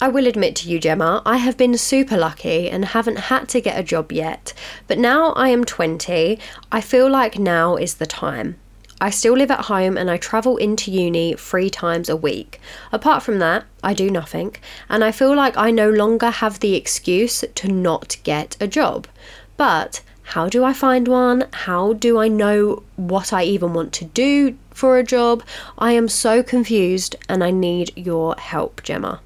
I 0.00 0.06
will 0.06 0.28
admit 0.28 0.54
to 0.56 0.68
you, 0.68 0.78
Gemma, 0.78 1.22
I 1.26 1.38
have 1.38 1.56
been 1.56 1.76
super 1.76 2.16
lucky 2.16 2.70
and 2.70 2.84
haven't 2.84 3.18
had 3.18 3.48
to 3.48 3.60
get 3.60 3.76
a 3.76 3.82
job 3.82 4.12
yet, 4.12 4.54
but 4.86 4.96
now 4.96 5.32
I 5.32 5.48
am 5.48 5.64
20, 5.64 6.38
I 6.70 6.80
feel 6.80 7.10
like 7.10 7.36
now 7.36 7.74
is 7.74 7.94
the 7.94 8.06
time. 8.06 8.60
I 9.00 9.10
still 9.10 9.34
live 9.34 9.50
at 9.50 9.64
home 9.64 9.96
and 9.96 10.08
I 10.08 10.16
travel 10.16 10.56
into 10.56 10.92
uni 10.92 11.34
three 11.34 11.68
times 11.68 12.08
a 12.08 12.16
week. 12.16 12.60
Apart 12.92 13.24
from 13.24 13.40
that, 13.40 13.64
I 13.82 13.92
do 13.92 14.08
nothing, 14.08 14.54
and 14.88 15.02
I 15.02 15.10
feel 15.10 15.34
like 15.34 15.56
I 15.56 15.72
no 15.72 15.90
longer 15.90 16.30
have 16.30 16.60
the 16.60 16.76
excuse 16.76 17.44
to 17.52 17.68
not 17.68 18.18
get 18.22 18.56
a 18.60 18.68
job. 18.68 19.08
But 19.56 20.00
how 20.22 20.48
do 20.48 20.62
I 20.62 20.74
find 20.74 21.08
one? 21.08 21.48
How 21.52 21.92
do 21.92 22.18
I 22.18 22.28
know 22.28 22.84
what 22.94 23.32
I 23.32 23.42
even 23.42 23.74
want 23.74 23.92
to 23.94 24.04
do 24.04 24.56
for 24.70 24.96
a 24.96 25.02
job? 25.02 25.42
I 25.76 25.90
am 25.92 26.06
so 26.06 26.44
confused 26.44 27.16
and 27.28 27.42
I 27.42 27.50
need 27.50 27.92
your 27.96 28.36
help, 28.38 28.84
Gemma. 28.84 29.20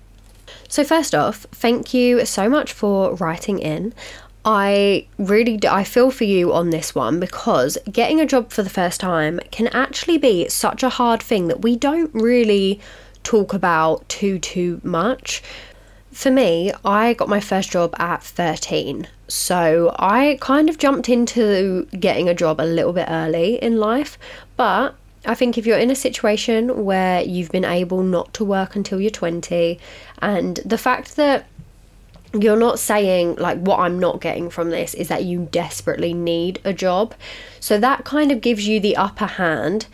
So 0.72 0.84
first 0.84 1.14
off, 1.14 1.44
thank 1.52 1.92
you 1.92 2.24
so 2.24 2.48
much 2.48 2.72
for 2.72 3.14
writing 3.16 3.58
in. 3.58 3.92
I 4.42 5.06
really 5.18 5.58
do, 5.58 5.68
I 5.68 5.84
feel 5.84 6.10
for 6.10 6.24
you 6.24 6.50
on 6.54 6.70
this 6.70 6.94
one 6.94 7.20
because 7.20 7.76
getting 7.92 8.22
a 8.22 8.24
job 8.24 8.50
for 8.50 8.62
the 8.62 8.70
first 8.70 8.98
time 8.98 9.38
can 9.50 9.66
actually 9.66 10.16
be 10.16 10.48
such 10.48 10.82
a 10.82 10.88
hard 10.88 11.22
thing 11.22 11.48
that 11.48 11.60
we 11.60 11.76
don't 11.76 12.10
really 12.14 12.80
talk 13.22 13.52
about 13.52 14.08
too 14.08 14.38
too 14.38 14.80
much. 14.82 15.42
For 16.10 16.30
me, 16.30 16.72
I 16.86 17.12
got 17.12 17.28
my 17.28 17.40
first 17.40 17.70
job 17.70 17.94
at 17.98 18.22
13. 18.22 19.08
So 19.28 19.94
I 19.98 20.38
kind 20.40 20.70
of 20.70 20.78
jumped 20.78 21.10
into 21.10 21.84
getting 22.00 22.30
a 22.30 22.34
job 22.34 22.62
a 22.62 22.64
little 22.64 22.94
bit 22.94 23.08
early 23.10 23.56
in 23.56 23.76
life, 23.76 24.16
but 24.56 24.94
I 25.24 25.34
think 25.34 25.56
if 25.56 25.66
you're 25.66 25.78
in 25.78 25.90
a 25.90 25.96
situation 25.96 26.84
where 26.84 27.22
you've 27.22 27.50
been 27.50 27.64
able 27.64 28.02
not 28.02 28.34
to 28.34 28.44
work 28.44 28.74
until 28.74 29.00
you're 29.00 29.10
20, 29.10 29.78
and 30.20 30.56
the 30.64 30.78
fact 30.78 31.16
that 31.16 31.46
you're 32.34 32.56
not 32.56 32.78
saying, 32.78 33.36
like, 33.36 33.58
what 33.58 33.78
I'm 33.78 33.98
not 34.00 34.20
getting 34.20 34.50
from 34.50 34.70
this 34.70 34.94
is 34.94 35.08
that 35.08 35.24
you 35.24 35.48
desperately 35.52 36.14
need 36.14 36.60
a 36.64 36.72
job. 36.72 37.14
So 37.60 37.78
that 37.78 38.04
kind 38.04 38.32
of 38.32 38.40
gives 38.40 38.66
you 38.66 38.80
the 38.80 38.96
upper 38.96 39.26
hand 39.26 39.86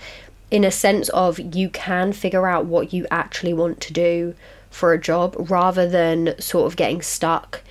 in 0.51 0.65
a 0.65 0.71
sense 0.71 1.09
of 1.11 1.39
you 1.39 1.69
can 1.69 2.13
figure 2.13 2.47
out 2.47 2.65
what 2.65 2.93
you 2.93 3.07
actually 3.11 3.53
want 3.53 3.81
to 3.83 3.93
do 3.93 4.35
for 4.71 4.93
a 4.93 5.01
job 5.01 5.35
rather 5.51 5.89
than 5.89 6.41
sort 6.41 6.67
of 6.67 6.77
getting 6.77 7.03
stuck 7.03 7.63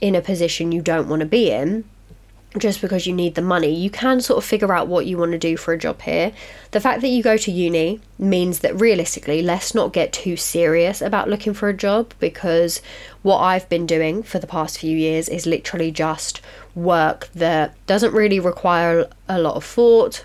in 0.00 0.14
a 0.14 0.20
position 0.20 0.72
you 0.72 0.82
don't 0.82 1.08
want 1.08 1.20
to 1.20 1.26
be 1.26 1.50
in 1.50 1.84
just 2.56 2.80
because 2.80 3.06
you 3.06 3.12
need 3.12 3.34
the 3.34 3.42
money. 3.42 3.74
You 3.74 3.90
can 3.90 4.20
sort 4.20 4.38
of 4.38 4.44
figure 4.44 4.72
out 4.72 4.88
what 4.88 5.06
you 5.06 5.18
want 5.18 5.32
to 5.32 5.38
do 5.38 5.56
for 5.56 5.74
a 5.74 5.78
job 5.78 6.00
here. 6.02 6.32
The 6.70 6.80
fact 6.80 7.02
that 7.02 7.08
you 7.08 7.22
go 7.22 7.36
to 7.36 7.52
uni 7.52 8.00
means 8.18 8.60
that 8.60 8.80
realistically, 8.80 9.42
let's 9.42 9.74
not 9.74 9.92
get 9.92 10.12
too 10.12 10.36
serious 10.36 11.02
about 11.02 11.28
looking 11.28 11.52
for 11.52 11.68
a 11.68 11.74
job 11.74 12.14
because 12.18 12.80
what 13.22 13.38
I've 13.38 13.68
been 13.68 13.86
doing 13.86 14.22
for 14.22 14.38
the 14.38 14.46
past 14.46 14.78
few 14.78 14.96
years 14.96 15.28
is 15.28 15.44
literally 15.44 15.90
just 15.90 16.40
work 16.74 17.28
that 17.34 17.74
doesn't 17.86 18.14
really 18.14 18.40
require 18.40 19.08
a 19.28 19.38
lot 19.38 19.56
of 19.56 19.64
thought. 19.64 20.24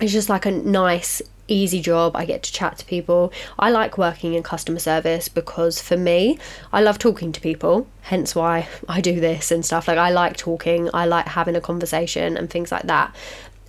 It's 0.00 0.12
just 0.12 0.28
like 0.28 0.46
a 0.46 0.50
nice 0.52 1.22
easy 1.48 1.80
job. 1.80 2.16
I 2.16 2.24
get 2.24 2.42
to 2.44 2.52
chat 2.52 2.78
to 2.78 2.84
people. 2.86 3.32
I 3.58 3.70
like 3.70 3.98
working 3.98 4.34
in 4.34 4.42
customer 4.42 4.78
service 4.78 5.28
because 5.28 5.80
for 5.80 5.96
me, 5.96 6.38
I 6.72 6.80
love 6.80 6.98
talking 6.98 7.32
to 7.32 7.40
people, 7.40 7.86
hence 8.02 8.34
why 8.34 8.68
I 8.88 9.00
do 9.00 9.20
this 9.20 9.50
and 9.50 9.64
stuff. 9.64 9.88
Like, 9.88 9.98
I 9.98 10.10
like 10.10 10.36
talking, 10.36 10.88
I 10.94 11.04
like 11.06 11.26
having 11.26 11.56
a 11.56 11.60
conversation 11.60 12.36
and 12.36 12.48
things 12.48 12.72
like 12.72 12.84
that. 12.84 13.14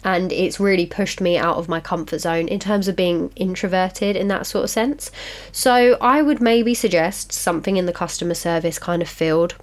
and 0.04 0.32
it's 0.32 0.60
really 0.60 0.86
pushed 0.86 1.22
me 1.22 1.38
out 1.38 1.58
of 1.58 1.70
my 1.70 1.80
comfort 1.80 2.20
zone 2.20 2.48
in 2.48 2.60
terms 2.60 2.88
of 2.88 2.96
being 2.96 3.32
introverted 3.36 4.16
in 4.16 4.28
that 4.28 4.46
sort 4.46 4.64
of 4.66 4.70
sense. 4.70 5.12
So 5.52 5.98
I 6.02 6.22
would 6.22 6.42
maybe 6.42 6.74
suggest 6.74 7.32
something 7.32 7.78
in 7.78 7.86
the 7.86 7.94
customer 7.94 8.34
service 8.34 8.80
kind 8.80 9.02
of 9.02 9.10
field. 9.10 9.56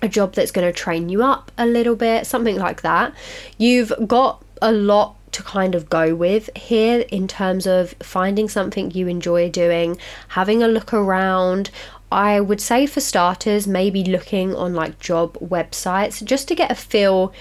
A 0.00 0.08
job 0.08 0.34
that's 0.34 0.52
going 0.52 0.66
to 0.66 0.72
train 0.72 1.08
you 1.08 1.24
up 1.24 1.50
a 1.58 1.66
little 1.66 1.96
bit, 1.96 2.26
something 2.26 2.56
like 2.56 2.82
that. 2.82 3.12
You've 3.58 3.92
got 4.06 4.42
a 4.62 4.72
lot 4.72 5.16
to 5.32 5.42
kind 5.42 5.74
of 5.74 5.90
go 5.90 6.14
with 6.14 6.50
here 6.56 7.04
in 7.10 7.28
terms 7.28 7.66
of 7.66 7.94
finding 8.00 8.48
something 8.48 8.90
you 8.90 9.08
enjoy 9.08 9.50
doing, 9.50 9.98
having 10.28 10.62
a 10.62 10.68
look 10.68 10.92
around. 10.92 11.70
I 12.10 12.40
would 12.40 12.60
say 12.60 12.86
for 12.86 13.00
starters, 13.00 13.66
maybe 13.66 14.02
looking 14.02 14.54
on 14.54 14.74
like 14.74 14.98
job 14.98 15.34
websites 15.34 16.24
just 16.24 16.48
to 16.48 16.54
get 16.54 16.70
a 16.70 16.74
feel 16.74 17.32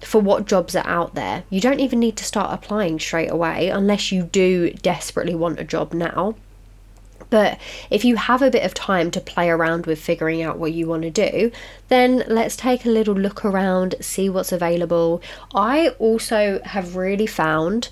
for 0.00 0.20
what 0.20 0.46
jobs 0.46 0.74
are 0.76 0.86
out 0.86 1.14
there. 1.14 1.44
You 1.48 1.60
don't 1.60 1.80
even 1.80 2.00
need 2.00 2.16
to 2.16 2.24
start 2.24 2.52
applying 2.52 2.98
straight 2.98 3.30
away 3.30 3.68
unless 3.68 4.12
you 4.12 4.24
do 4.24 4.70
desperately 4.70 5.34
want 5.34 5.60
a 5.60 5.64
job 5.64 5.94
now. 5.94 6.34
But 7.30 7.58
if 7.90 8.04
you 8.04 8.16
have 8.16 8.42
a 8.42 8.50
bit 8.50 8.64
of 8.64 8.74
time 8.74 9.10
to 9.12 9.20
play 9.20 9.50
around 9.50 9.86
with 9.86 10.00
figuring 10.00 10.42
out 10.42 10.58
what 10.58 10.72
you 10.72 10.86
want 10.86 11.02
to 11.02 11.10
do, 11.10 11.50
then 11.88 12.24
let's 12.28 12.56
take 12.56 12.84
a 12.84 12.90
little 12.90 13.14
look 13.14 13.44
around, 13.44 13.96
see 14.00 14.28
what's 14.28 14.52
available. 14.52 15.20
I 15.54 15.88
also 15.98 16.60
have 16.64 16.96
really 16.96 17.26
found 17.26 17.88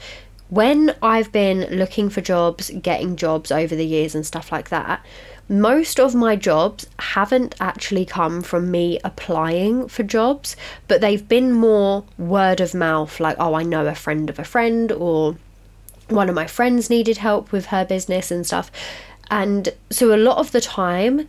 when 0.51 0.95
I've 1.03 1.33
been 1.33 1.63
looking 1.71 2.11
for 2.11 2.21
jobs, 2.21 2.71
getting 2.71 3.17
jobs 3.17 3.51
over 3.51 3.75
the 3.75 3.87
years 3.87 4.15
and 4.15 4.25
stuff 4.25 4.53
like 4.53 4.69
that, 4.69 5.05
most 5.49 5.99
of 5.99 6.15
my 6.15 6.37
jobs 6.37 6.87
haven't 6.99 7.55
actually 7.61 8.05
come 8.05 8.41
from 8.41 8.71
me 8.71 8.99
applying 9.05 9.89
for 9.89 10.03
jobs, 10.03 10.57
but 10.89 11.01
they've 11.01 11.29
been 11.29 11.53
more 11.53 12.05
word 12.17 12.61
of 12.61 12.75
mouth, 12.75 13.21
like, 13.21 13.37
oh, 13.39 13.55
I 13.55 13.63
know 13.63 13.87
a 13.87 13.95
friend 13.95 14.31
of 14.31 14.39
a 14.39 14.45
friend, 14.45 14.93
or 14.93 15.37
one 16.09 16.29
of 16.29 16.35
my 16.35 16.47
friends 16.47 16.89
needed 16.89 17.19
help 17.19 17.53
with 17.53 17.67
her 17.67 17.85
business 17.85 18.31
and 18.31 18.47
stuff. 18.47 18.71
And 19.31 19.71
so 19.91 20.15
a 20.15 20.17
lot 20.17 20.39
of 20.39 20.53
the 20.53 20.61
time, 20.61 21.29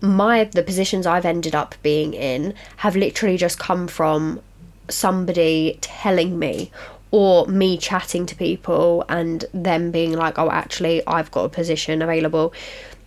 my 0.00 0.44
the 0.44 0.62
positions 0.62 1.06
I've 1.06 1.24
ended 1.24 1.54
up 1.54 1.74
being 1.82 2.14
in 2.14 2.54
have 2.78 2.96
literally 2.96 3.36
just 3.36 3.58
come 3.58 3.88
from 3.88 4.40
somebody 4.88 5.78
telling 5.80 6.38
me 6.38 6.70
or 7.10 7.46
me 7.46 7.78
chatting 7.78 8.26
to 8.26 8.34
people 8.34 9.04
and 9.08 9.44
them 9.52 9.90
being 9.90 10.12
like, 10.12 10.38
oh, 10.38 10.50
actually, 10.50 11.04
I've 11.06 11.30
got 11.30 11.44
a 11.44 11.48
position 11.48 12.02
available. 12.02 12.52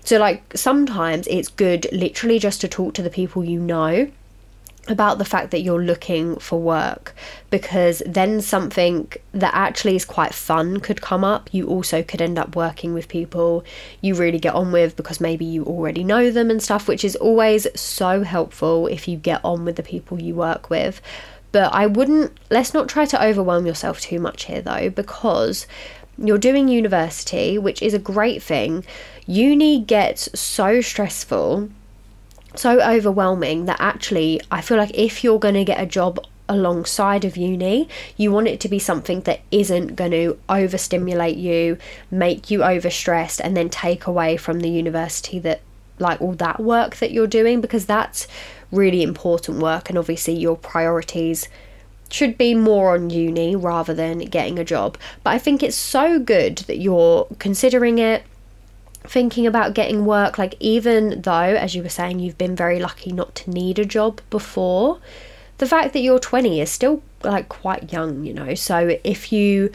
So, 0.03 0.17
like, 0.17 0.57
sometimes 0.57 1.27
it's 1.27 1.49
good 1.49 1.87
literally 1.91 2.39
just 2.39 2.61
to 2.61 2.67
talk 2.67 2.95
to 2.95 3.03
the 3.03 3.09
people 3.09 3.43
you 3.43 3.59
know 3.59 4.11
about 4.87 5.19
the 5.19 5.25
fact 5.25 5.51
that 5.51 5.61
you're 5.61 5.81
looking 5.81 6.35
for 6.37 6.59
work 6.59 7.13
because 7.51 8.01
then 8.05 8.41
something 8.41 9.11
that 9.31 9.53
actually 9.53 9.95
is 9.95 10.05
quite 10.05 10.33
fun 10.33 10.79
could 10.79 11.01
come 11.01 11.23
up. 11.23 11.49
You 11.53 11.67
also 11.67 12.01
could 12.01 12.21
end 12.21 12.39
up 12.39 12.55
working 12.55 12.93
with 12.93 13.07
people 13.07 13.63
you 14.01 14.15
really 14.15 14.39
get 14.39 14.55
on 14.55 14.71
with 14.71 14.95
because 14.95 15.21
maybe 15.21 15.45
you 15.45 15.63
already 15.65 16.03
know 16.03 16.31
them 16.31 16.49
and 16.49 16.61
stuff, 16.61 16.87
which 16.87 17.05
is 17.05 17.15
always 17.15 17.67
so 17.79 18.23
helpful 18.23 18.87
if 18.87 19.07
you 19.07 19.17
get 19.17 19.39
on 19.45 19.65
with 19.65 19.75
the 19.75 19.83
people 19.83 20.19
you 20.19 20.33
work 20.33 20.69
with. 20.69 20.99
But 21.51 21.73
I 21.73 21.85
wouldn't, 21.85 22.37
let's 22.49 22.73
not 22.73 22.89
try 22.89 23.05
to 23.05 23.23
overwhelm 23.23 23.65
yourself 23.65 23.99
too 23.99 24.19
much 24.19 24.45
here 24.45 24.61
though, 24.61 24.89
because 24.89 25.67
you're 26.17 26.37
doing 26.37 26.67
university, 26.67 27.57
which 27.57 27.81
is 27.81 27.93
a 27.93 27.99
great 27.99 28.41
thing. 28.41 28.85
Uni 29.27 29.79
gets 29.81 30.27
so 30.39 30.81
stressful, 30.81 31.69
so 32.55 32.81
overwhelming 32.81 33.65
that 33.65 33.77
actually 33.79 34.41
I 34.51 34.61
feel 34.61 34.77
like 34.77 34.91
if 34.93 35.23
you're 35.23 35.39
going 35.39 35.55
to 35.55 35.63
get 35.63 35.81
a 35.81 35.85
job 35.85 36.19
alongside 36.49 37.23
of 37.23 37.37
uni, 37.37 37.87
you 38.17 38.29
want 38.31 38.47
it 38.47 38.59
to 38.59 38.67
be 38.67 38.77
something 38.77 39.21
that 39.21 39.39
isn't 39.51 39.95
going 39.95 40.11
to 40.11 40.37
overstimulate 40.49 41.37
you, 41.37 41.77
make 42.09 42.51
you 42.51 42.59
overstressed, 42.59 43.39
and 43.41 43.55
then 43.55 43.69
take 43.69 44.05
away 44.05 44.35
from 44.35 44.59
the 44.59 44.69
university 44.69 45.39
that, 45.39 45.61
like, 45.97 46.19
all 46.19 46.33
that 46.33 46.59
work 46.59 46.97
that 46.97 47.11
you're 47.11 47.25
doing, 47.25 47.61
because 47.61 47.85
that's 47.85 48.27
really 48.69 49.01
important 49.01 49.59
work, 49.59 49.87
and 49.89 49.97
obviously 49.97 50.33
your 50.33 50.57
priorities 50.57 51.47
should 52.09 52.37
be 52.37 52.53
more 52.53 52.95
on 52.95 53.09
uni 53.09 53.55
rather 53.55 53.93
than 53.93 54.19
getting 54.19 54.59
a 54.59 54.65
job. 54.65 54.97
But 55.23 55.29
I 55.29 55.37
think 55.37 55.63
it's 55.63 55.77
so 55.77 56.19
good 56.19 56.57
that 56.67 56.79
you're 56.79 57.27
considering 57.39 57.97
it, 57.97 58.23
thinking 59.03 59.47
about 59.47 59.73
getting 59.73 60.05
work. 60.05 60.37
Like, 60.37 60.55
even 60.59 61.21
though, 61.21 61.31
as 61.33 61.75
you 61.75 61.83
were 61.83 61.89
saying, 61.89 62.19
you've 62.19 62.37
been 62.37 62.55
very 62.55 62.79
lucky 62.79 63.11
not 63.11 63.35
to 63.35 63.49
need 63.49 63.79
a 63.79 63.85
job 63.85 64.21
before, 64.29 64.99
the 65.57 65.67
fact 65.67 65.93
that 65.93 65.99
you're 65.99 66.19
20 66.19 66.59
is 66.59 66.71
still 66.71 67.03
like 67.23 67.49
quite 67.49 67.91
young, 67.91 68.23
you 68.23 68.33
know. 68.33 68.55
So 68.55 68.97
if 69.03 69.31
you 69.31 69.71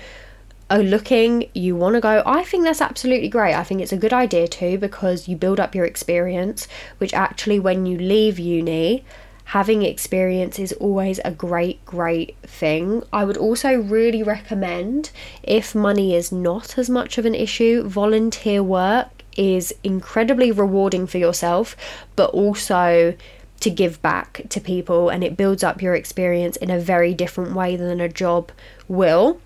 are 0.69 0.83
looking, 0.83 1.49
you 1.55 1.77
want 1.77 1.95
to 1.95 2.01
go, 2.01 2.23
I 2.27 2.43
think 2.43 2.65
that's 2.65 2.81
absolutely 2.81 3.29
great. 3.29 3.55
I 3.55 3.63
think 3.63 3.81
it's 3.81 3.93
a 3.93 3.97
good 3.97 4.13
idea 4.13 4.49
too 4.49 4.79
because 4.79 5.29
you 5.29 5.37
build 5.37 5.61
up 5.61 5.75
your 5.75 5.85
experience, 5.85 6.67
which 6.99 7.15
actually, 7.15 7.61
when 7.61 7.87
you 7.87 7.99
leave 7.99 8.39
uni, 8.39 9.05
having 9.45 9.83
experience 9.83 10.59
is 10.59 10.73
always 10.73 11.21
a 11.25 11.31
great, 11.31 11.85
great 11.85 12.37
thing. 12.43 13.05
I 13.13 13.25
would 13.25 13.37
also 13.37 13.77
really 13.81 14.25
recommend, 14.25 15.13
if 15.45 15.73
money 15.73 16.17
is 16.17 16.33
not 16.33 16.77
as 16.77 16.91
much 16.91 17.17
of 17.17 17.25
an 17.27 17.35
issue, 17.37 17.85
volunteer 17.85 18.61
work 18.61 19.16
is 19.37 19.75
incredibly 19.83 20.51
rewarding 20.51 21.07
for 21.07 21.19
yourself, 21.19 21.77
but 22.15 22.31
also 22.31 23.15
to 23.61 23.71
give 23.71 24.01
back 24.03 24.43
to 24.51 24.61
people 24.61 25.09
and 25.09 25.25
it 25.25 25.37
builds 25.37 25.65
up 25.65 25.81
your 25.81 25.95
experience 25.95 26.57
in 26.57 26.71
a 26.71 26.79
very 26.79 27.15
different 27.15 27.55
way 27.55 27.77
than 27.77 28.01
a 28.01 28.09
job 28.09 28.53
will. 28.89 29.41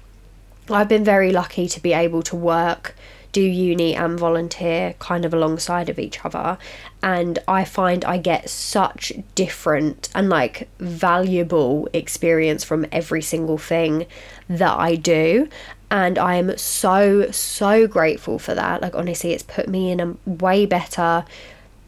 I've 0.69 0.89
been 0.89 1.05
very 1.05 1.33
lucky 1.33 1.69
to 1.69 1.81
be 1.81 1.93
able 1.93 2.23
to 2.25 2.37
work 2.37 2.95
do 3.33 3.41
uni 3.41 3.95
and 3.95 4.19
volunteer 4.19 4.95
kind 4.99 5.25
of 5.25 5.33
alongside 5.33 5.89
of 5.89 5.99
each 5.99 6.25
other 6.25 6.59
and 7.03 7.39
I 7.47 7.65
find 7.65 8.05
I 8.05 8.19
get 8.19 8.51
such 8.51 9.13
different 9.35 10.09
and 10.15 10.29
like 10.29 10.69
valuable 10.79 11.89
experience 11.93 12.65
from 12.65 12.87
every 12.91 13.23
single 13.23 13.59
thing 13.59 14.07
that 14.49 14.79
I 14.79 14.97
do 14.97 15.49
and 15.91 16.19
I 16.19 16.37
am 16.37 16.57
so 16.57 17.31
so 17.31 17.87
grateful 17.87 18.39
for 18.39 18.55
that. 18.55 18.83
Like 18.83 18.95
honestly 18.95 19.33
it's 19.33 19.43
put 19.43 19.69
me 19.69 19.91
in 19.91 20.01
a 20.01 20.17
way 20.27 20.67
better 20.67 21.25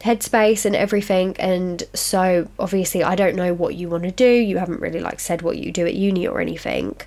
headspace 0.01 0.65
and 0.65 0.75
everything. 0.75 1.35
And 1.39 1.83
so 1.93 2.49
obviously 2.59 3.03
I 3.03 3.15
don't 3.15 3.35
know 3.35 3.53
what 3.53 3.75
you 3.75 3.89
want 3.89 4.03
to 4.03 4.11
do. 4.11 4.29
You 4.29 4.57
haven't 4.57 4.81
really 4.81 4.99
like 4.99 5.19
said 5.19 5.41
what 5.41 5.57
you 5.57 5.71
do 5.71 5.85
at 5.85 5.93
uni 5.93 6.27
or 6.27 6.41
anything. 6.41 6.97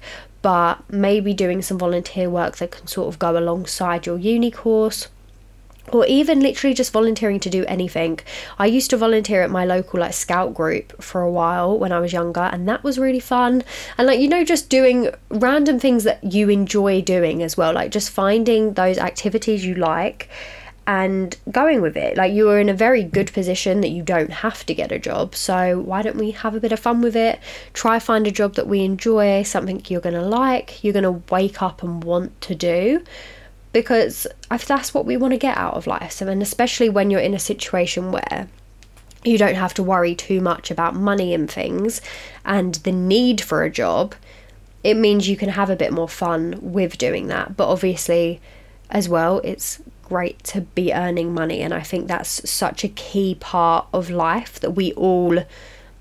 But 0.41 0.89
maybe 0.91 1.35
doing 1.35 1.61
some 1.61 1.79
volunteer 1.79 2.31
work 2.31 2.57
that 2.57 2.71
can 2.71 2.87
sort 2.87 3.09
of 3.09 3.19
go 3.19 3.37
alongside 3.37 4.07
your 4.07 4.19
uni 4.19 4.51
course 4.51 5.09
or 5.93 6.07
even 6.07 6.41
literally 6.41 6.75
just 6.75 6.93
volunteering 6.93 7.41
to 7.41 7.51
do 7.51 7.65
anything. 7.67 8.21
I 8.59 8.67
used 8.67 8.91
to 8.91 8.97
volunteer 8.97 9.43
at 9.43 9.51
my 9.51 9.65
local 9.65 10.01
like 10.01 10.15
scout 10.15 10.55
group 10.55 11.03
for 11.03 11.23
a 11.23 11.31
while 11.31 11.79
when 11.79 11.93
I 11.93 12.01
was 12.01 12.13
younger 12.13 12.41
and 12.41 12.69
that 12.69 12.85
was 12.85 12.99
really 12.99 13.21
fun. 13.21 13.65
And 13.99 14.07
like 14.07 14.21
you 14.21 14.29
know 14.29 14.45
just 14.45 14.69
doing 14.69 15.11
random 15.31 15.79
things 15.79 16.05
that 16.05 16.23
you 16.25 16.49
enjoy 16.49 17.03
doing 17.03 17.43
as 17.43 17.57
well, 17.57 17.73
like 17.73 17.91
just 17.91 18.11
finding 18.11 18.75
those 18.75 18.99
activities 18.99 19.65
you 19.65 19.75
like 19.75 20.29
and 20.87 21.37
going 21.51 21.81
with 21.81 21.97
it. 21.97 22.17
Like 22.17 22.33
you 22.33 22.49
are 22.51 22.61
in 22.61 22.69
a 22.69 22.75
very 22.75 23.03
good 23.03 23.33
position 23.33 23.81
that 23.81 23.89
you 23.89 24.03
don't 24.03 24.31
have 24.31 24.65
to 24.67 24.75
get 24.75 24.93
a 24.93 24.99
job. 24.99 25.35
So 25.35 25.81
why 25.81 26.03
don't 26.03 26.17
we 26.17 26.31
have 26.31 26.55
a 26.55 26.61
bit 26.61 26.73
of 26.73 26.79
fun 26.79 27.01
with 27.01 27.17
it? 27.17 27.41
Try 27.73 27.99
find 27.99 28.27
a 28.27 28.31
job 28.31 28.55
that 28.55 28.69
we 28.69 28.85
enjoy, 28.85 29.43
something 29.43 29.83
you're 29.89 30.01
going 30.01 30.15
to 30.15 30.23
like, 30.23 30.85
you're 30.85 30.93
going 30.93 31.03
to 31.03 31.23
wake 31.33 31.61
up 31.61 31.83
and 31.83 32.05
want 32.05 32.41
to 32.43 32.55
do. 32.55 33.03
Because 33.73 34.27
that's 34.49 34.95
what 34.95 35.05
we 35.05 35.17
want 35.17 35.33
to 35.33 35.39
get 35.39 35.57
out 35.57 35.75
of 35.75 35.87
life, 35.87 36.21
and 36.23 36.43
especially 36.43 36.89
when 36.89 37.11
you're 37.11 37.21
in 37.21 37.35
a 37.35 37.39
situation 37.39 38.11
where 38.11 38.49
you 39.25 39.37
don't 39.37 39.57
have 39.57 39.75
to 39.75 39.83
worry 39.83 40.15
too 40.15 40.41
much 40.41 40.71
about 40.71 40.95
money 40.95 41.35
and 41.35 41.51
things 41.51 42.01
and 42.45 42.77
the 42.77 42.93
need 42.93 43.41
for 43.41 43.65
a 43.65 43.71
job, 43.71 44.15
it 44.85 44.95
means 44.95 45.29
you 45.29 45.37
can 45.37 45.49
have 45.49 45.69
a 45.69 45.77
bit 45.77 45.93
more 45.93 46.09
fun 46.09 46.59
with 46.63 46.97
doing 46.97 47.27
that. 47.27 47.57
But 47.57 47.69
obviously, 47.69 48.41
as 48.89 49.09
well, 49.09 49.41
it's 49.43 49.83
great 50.05 50.43
to 50.45 50.61
be 50.61 50.95
earning 50.95 51.35
money. 51.35 51.61
And 51.61 51.75
I 51.75 51.81
think 51.81 52.07
that's 52.07 52.49
such 52.49 52.85
a 52.85 52.89
key 52.89 53.35
part 53.35 53.89
of 53.93 54.09
life 54.09 54.61
that 54.61 54.71
we 54.71 54.93
all 54.93 55.45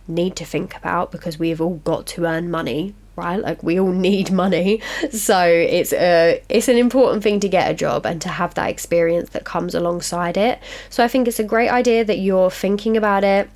need 0.07 0.35
to 0.35 0.45
think 0.45 0.77
about 0.77 1.11
because 1.11 1.39
we 1.39 1.49
have 1.49 1.59
all 1.59 1.77
got 1.77 2.05
to 2.05 2.25
earn 2.25 2.51
money 2.51 2.93
right 3.15 3.39
like 3.41 3.61
we 3.63 3.79
all 3.79 3.91
need 3.91 4.31
money 4.31 4.81
so 5.11 5.45
it's 5.45 5.93
a 5.93 6.41
it's 6.49 6.67
an 6.67 6.77
important 6.77 7.23
thing 7.23 7.39
to 7.39 7.49
get 7.49 7.69
a 7.69 7.73
job 7.73 8.05
and 8.05 8.21
to 8.21 8.29
have 8.29 8.53
that 8.55 8.69
experience 8.69 9.29
that 9.29 9.45
comes 9.45 9.73
alongside 9.73 10.37
it 10.37 10.59
so 10.89 11.03
i 11.03 11.07
think 11.07 11.27
it's 11.27 11.39
a 11.39 11.43
great 11.43 11.69
idea 11.69 12.03
that 12.03 12.19
you're 12.19 12.51
thinking 12.51 12.97
about 12.97 13.23
it 13.23 13.49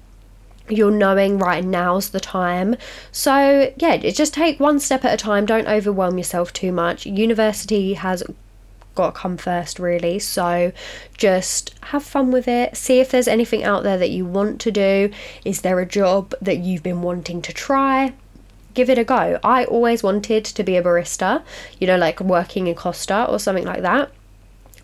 you're 0.70 0.92
knowing 0.92 1.40
right 1.40 1.66
now's 1.66 2.10
the 2.10 2.20
time 2.20 2.76
so 3.12 3.74
yeah 3.78 3.98
just 3.98 4.34
take 4.34 4.60
one 4.60 4.80
step 4.80 5.04
at 5.04 5.14
a 5.14 5.18
time 5.18 5.46
don't 5.46 5.68
overwhelm 5.68 6.18
yourself 6.18 6.54
too 6.54 6.72
much 6.72 7.06
university 7.06 7.94
has 7.96 8.24
got 9.00 9.16
to 9.16 9.20
come 9.22 9.38
first, 9.38 9.80
really. 9.80 10.20
So 10.20 10.74
just 11.18 11.74
have 11.84 12.04
fun 12.04 12.32
with 12.32 12.50
it. 12.50 12.76
See 12.76 13.00
if 13.00 13.10
there's 13.12 13.30
anything 13.30 13.64
out 13.64 13.84
there 13.84 13.98
that 13.98 14.10
you 14.10 14.26
want 14.26 14.60
to 14.62 14.72
do. 14.72 15.10
Is 15.46 15.62
there 15.62 15.80
a 15.80 15.86
job 15.86 16.34
that 16.42 16.58
you've 16.58 16.84
been 16.84 17.02
wanting 17.02 17.42
to 17.44 17.54
try? 17.54 18.14
Give 18.74 18.90
it 18.90 18.98
a 18.98 19.04
go. 19.04 19.40
I 19.44 19.66
always 19.66 20.04
wanted 20.04 20.46
to 20.46 20.64
be 20.64 20.78
a 20.78 20.84
barista, 20.84 21.44
you 21.80 21.88
know, 21.88 21.98
like 21.98 22.20
working 22.20 22.68
in 22.68 22.76
Costa 22.76 23.26
or 23.30 23.40
something 23.40 23.66
like 23.66 23.82
that. 23.82 24.12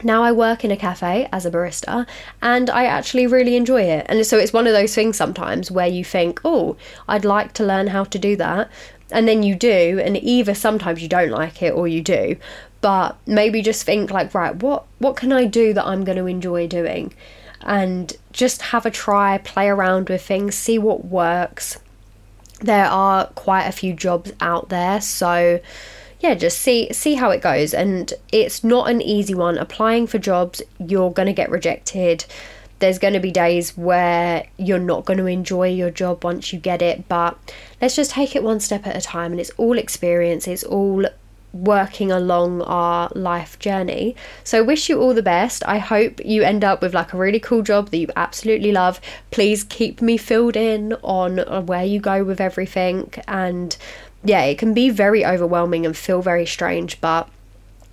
Now 0.03 0.23
I 0.23 0.31
work 0.31 0.65
in 0.65 0.71
a 0.71 0.77
cafe 0.77 1.27
as 1.31 1.45
a 1.45 1.51
barista 1.51 2.05
and 2.41 2.69
I 2.69 2.85
actually 2.85 3.27
really 3.27 3.55
enjoy 3.55 3.83
it. 3.83 4.05
And 4.09 4.25
so 4.25 4.37
it's 4.37 4.53
one 4.53 4.67
of 4.67 4.73
those 4.73 4.93
things 4.93 5.15
sometimes 5.15 5.71
where 5.71 5.87
you 5.87 6.03
think, 6.03 6.41
oh, 6.43 6.75
I'd 7.07 7.25
like 7.25 7.53
to 7.53 7.65
learn 7.65 7.87
how 7.87 8.03
to 8.03 8.19
do 8.19 8.35
that. 8.35 8.69
And 9.11 9.27
then 9.27 9.43
you 9.43 9.55
do, 9.55 10.01
and 10.03 10.17
either 10.17 10.55
sometimes 10.55 11.01
you 11.01 11.07
don't 11.07 11.29
like 11.29 11.61
it 11.61 11.73
or 11.73 11.87
you 11.87 12.01
do. 12.01 12.37
But 12.81 13.17
maybe 13.25 13.61
just 13.61 13.83
think 13.83 14.11
like, 14.11 14.33
right, 14.33 14.55
what 14.55 14.85
what 14.99 15.15
can 15.15 15.31
I 15.31 15.45
do 15.45 15.73
that 15.73 15.85
I'm 15.85 16.03
going 16.03 16.17
to 16.17 16.25
enjoy 16.25 16.67
doing? 16.67 17.13
And 17.61 18.15
just 18.31 18.61
have 18.61 18.85
a 18.85 18.91
try, 18.91 19.37
play 19.37 19.67
around 19.69 20.09
with 20.09 20.23
things, 20.23 20.55
see 20.55 20.77
what 20.77 21.05
works. 21.05 21.79
There 22.61 22.85
are 22.85 23.27
quite 23.27 23.65
a 23.65 23.71
few 23.71 23.93
jobs 23.93 24.31
out 24.39 24.69
there, 24.69 25.01
so 25.01 25.59
yeah, 26.19 26.33
just 26.33 26.59
see 26.59 26.91
see 26.93 27.15
how 27.15 27.29
it 27.31 27.41
goes. 27.41 27.73
And 27.73 28.13
it's 28.31 28.63
not 28.63 28.89
an 28.89 29.01
easy 29.01 29.35
one. 29.35 29.57
Applying 29.57 30.07
for 30.07 30.17
jobs, 30.17 30.61
you're 30.79 31.11
going 31.11 31.27
to 31.27 31.33
get 31.33 31.49
rejected. 31.49 32.25
There's 32.79 32.99
going 32.99 33.13
to 33.13 33.19
be 33.19 33.31
days 33.31 33.77
where 33.77 34.47
you're 34.57 34.79
not 34.79 35.05
going 35.05 35.17
to 35.19 35.27
enjoy 35.27 35.69
your 35.69 35.91
job 35.91 36.23
once 36.23 36.51
you 36.51 36.59
get 36.59 36.81
it, 36.81 37.07
but 37.07 37.37
let's 37.81 37.95
just 37.95 38.11
take 38.11 38.35
it 38.35 38.43
one 38.43 38.59
step 38.59 38.85
at 38.85 38.97
a 38.97 39.01
time. 39.01 39.31
And 39.31 39.39
it's 39.39 39.51
all 39.51 39.77
experience. 39.77 40.47
It's 40.47 40.63
all 40.63 41.05
working 41.55 42.11
along 42.11 42.61
our 42.63 43.09
life 43.15 43.57
journey. 43.59 44.15
So 44.43 44.63
wish 44.63 44.89
you 44.89 44.99
all 44.99 45.13
the 45.13 45.23
best. 45.23 45.63
I 45.65 45.77
hope 45.77 46.19
you 46.23 46.43
end 46.43 46.63
up 46.63 46.81
with 46.81 46.93
like 46.93 47.13
a 47.13 47.17
really 47.17 47.39
cool 47.39 47.61
job 47.61 47.89
that 47.89 47.97
you 47.97 48.09
absolutely 48.15 48.73
love. 48.73 48.99
Please 49.31 49.63
keep 49.63 50.01
me 50.01 50.17
filled 50.17 50.57
in 50.57 50.93
on 51.01 51.39
uh, 51.39 51.61
where 51.61 51.85
you 51.85 51.99
go 51.99 52.23
with 52.23 52.41
everything 52.41 53.13
and 53.27 53.77
yeah, 54.23 54.41
it 54.41 54.57
can 54.57 54.73
be 54.73 54.89
very 54.89 55.25
overwhelming 55.25 55.85
and 55.85 55.95
feel 55.95 56.21
very 56.21 56.45
strange, 56.45 56.99
but 56.99 57.29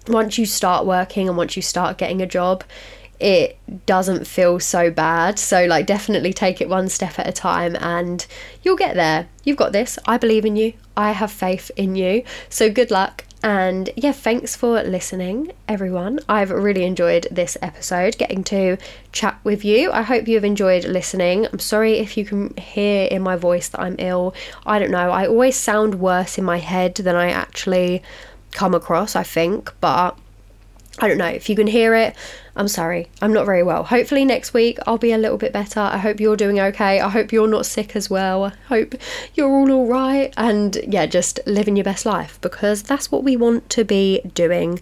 once 0.08 0.38
you 0.38 0.46
start 0.46 0.86
working 0.86 1.28
and 1.28 1.36
once 1.36 1.54
you 1.54 1.62
start 1.62 1.98
getting 1.98 2.20
a 2.22 2.26
job, 2.26 2.64
it 3.20 3.56
doesn't 3.86 4.26
feel 4.26 4.58
so 4.58 4.90
bad. 4.90 5.38
So, 5.38 5.66
like, 5.66 5.86
definitely 5.86 6.32
take 6.32 6.60
it 6.60 6.68
one 6.68 6.88
step 6.88 7.18
at 7.18 7.28
a 7.28 7.32
time 7.32 7.76
and 7.76 8.26
you'll 8.62 8.76
get 8.76 8.96
there. 8.96 9.28
You've 9.44 9.58
got 9.58 9.72
this. 9.72 9.98
I 10.06 10.16
believe 10.16 10.44
in 10.44 10.56
you. 10.56 10.72
I 10.96 11.12
have 11.12 11.30
faith 11.30 11.70
in 11.76 11.94
you. 11.94 12.24
So, 12.48 12.68
good 12.68 12.90
luck 12.90 13.24
and 13.42 13.90
yeah, 13.96 14.12
thanks 14.12 14.54
for 14.54 14.82
listening, 14.82 15.52
everyone. 15.66 16.20
I've 16.28 16.50
really 16.50 16.84
enjoyed 16.84 17.26
this 17.30 17.56
episode, 17.60 18.16
getting 18.16 18.44
to 18.44 18.76
chat 19.10 19.38
with 19.42 19.64
you. 19.64 19.90
I 19.90 20.02
hope 20.02 20.28
you 20.28 20.36
have 20.36 20.44
enjoyed 20.44 20.84
listening. 20.84 21.46
I'm 21.52 21.58
sorry 21.58 21.94
if 21.94 22.16
you 22.16 22.24
can 22.24 22.56
hear 22.56 23.06
in 23.06 23.22
my 23.22 23.36
voice 23.36 23.68
that 23.70 23.80
I'm 23.80 23.96
ill. 23.98 24.34
I 24.64 24.78
don't 24.78 24.92
know. 24.92 25.10
I 25.10 25.26
always 25.26 25.56
sound 25.56 25.96
worse 25.96 26.38
in 26.38 26.44
my 26.44 26.58
head 26.58 26.94
than 26.94 27.16
I 27.16 27.30
actually 27.30 28.02
come 28.52 28.74
across, 28.74 29.16
I 29.16 29.24
think, 29.24 29.72
but 29.80 30.16
I 30.98 31.08
don't 31.08 31.18
know 31.18 31.26
if 31.26 31.48
you 31.48 31.56
can 31.56 31.66
hear 31.66 31.94
it. 31.94 32.14
I'm 32.54 32.68
sorry, 32.68 33.08
I'm 33.22 33.32
not 33.32 33.46
very 33.46 33.62
well. 33.62 33.82
Hopefully, 33.82 34.24
next 34.26 34.52
week 34.52 34.78
I'll 34.86 34.98
be 34.98 35.12
a 35.12 35.18
little 35.18 35.38
bit 35.38 35.52
better. 35.52 35.80
I 35.80 35.96
hope 35.96 36.20
you're 36.20 36.36
doing 36.36 36.60
okay. 36.60 37.00
I 37.00 37.08
hope 37.08 37.32
you're 37.32 37.48
not 37.48 37.64
sick 37.64 37.96
as 37.96 38.10
well. 38.10 38.44
I 38.44 38.52
hope 38.68 38.94
you're 39.34 39.50
all 39.50 39.70
alright. 39.70 40.34
And 40.36 40.76
yeah, 40.86 41.06
just 41.06 41.40
living 41.46 41.76
your 41.76 41.84
best 41.84 42.04
life 42.04 42.38
because 42.42 42.82
that's 42.82 43.10
what 43.10 43.24
we 43.24 43.36
want 43.36 43.70
to 43.70 43.84
be 43.84 44.20
doing. 44.34 44.80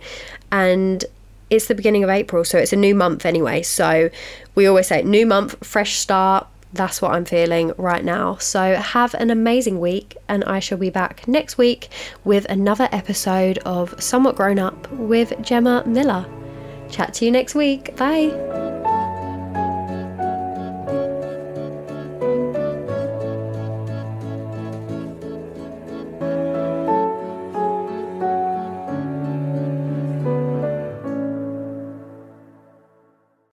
And 0.51 1.05
it's 1.49 1.69
the 1.69 1.75
beginning 1.75 2.03
of 2.03 2.11
April, 2.11 2.45
so 2.45 2.59
it's 2.59 2.73
a 2.73 2.77
new 2.77 2.95
month 2.95 3.25
anyway. 3.25 3.63
So 3.63 4.11
we 4.55 4.67
always 4.67 4.89
say 4.89 5.03
new 5.03 5.27
month, 5.27 5.65
fresh 5.65 5.97
start 5.97 6.49
that's 6.73 7.03
what 7.03 7.13
I'm 7.13 7.25
feeling 7.25 7.73
right 7.77 8.05
now. 8.05 8.37
So, 8.37 8.75
have 8.75 9.15
an 9.15 9.31
amazing 9.31 9.81
week, 9.81 10.17
and 10.29 10.45
I 10.45 10.61
shall 10.61 10.79
be 10.79 10.91
back 10.91 11.27
next 11.27 11.59
week 11.59 11.89
with 12.25 12.45
another 12.47 12.89
episode 12.93 13.59
of 13.59 14.01
Somewhat 14.03 14.37
Grown 14.37 14.59
Up 14.59 14.91
with 14.93 15.41
Gemma 15.43 15.83
Miller. 15.87 16.27
Chat 16.91 17.15
to 17.15 17.25
you 17.25 17.31
next 17.31 17.55
week. 17.55 17.97
Bye. 17.97 18.80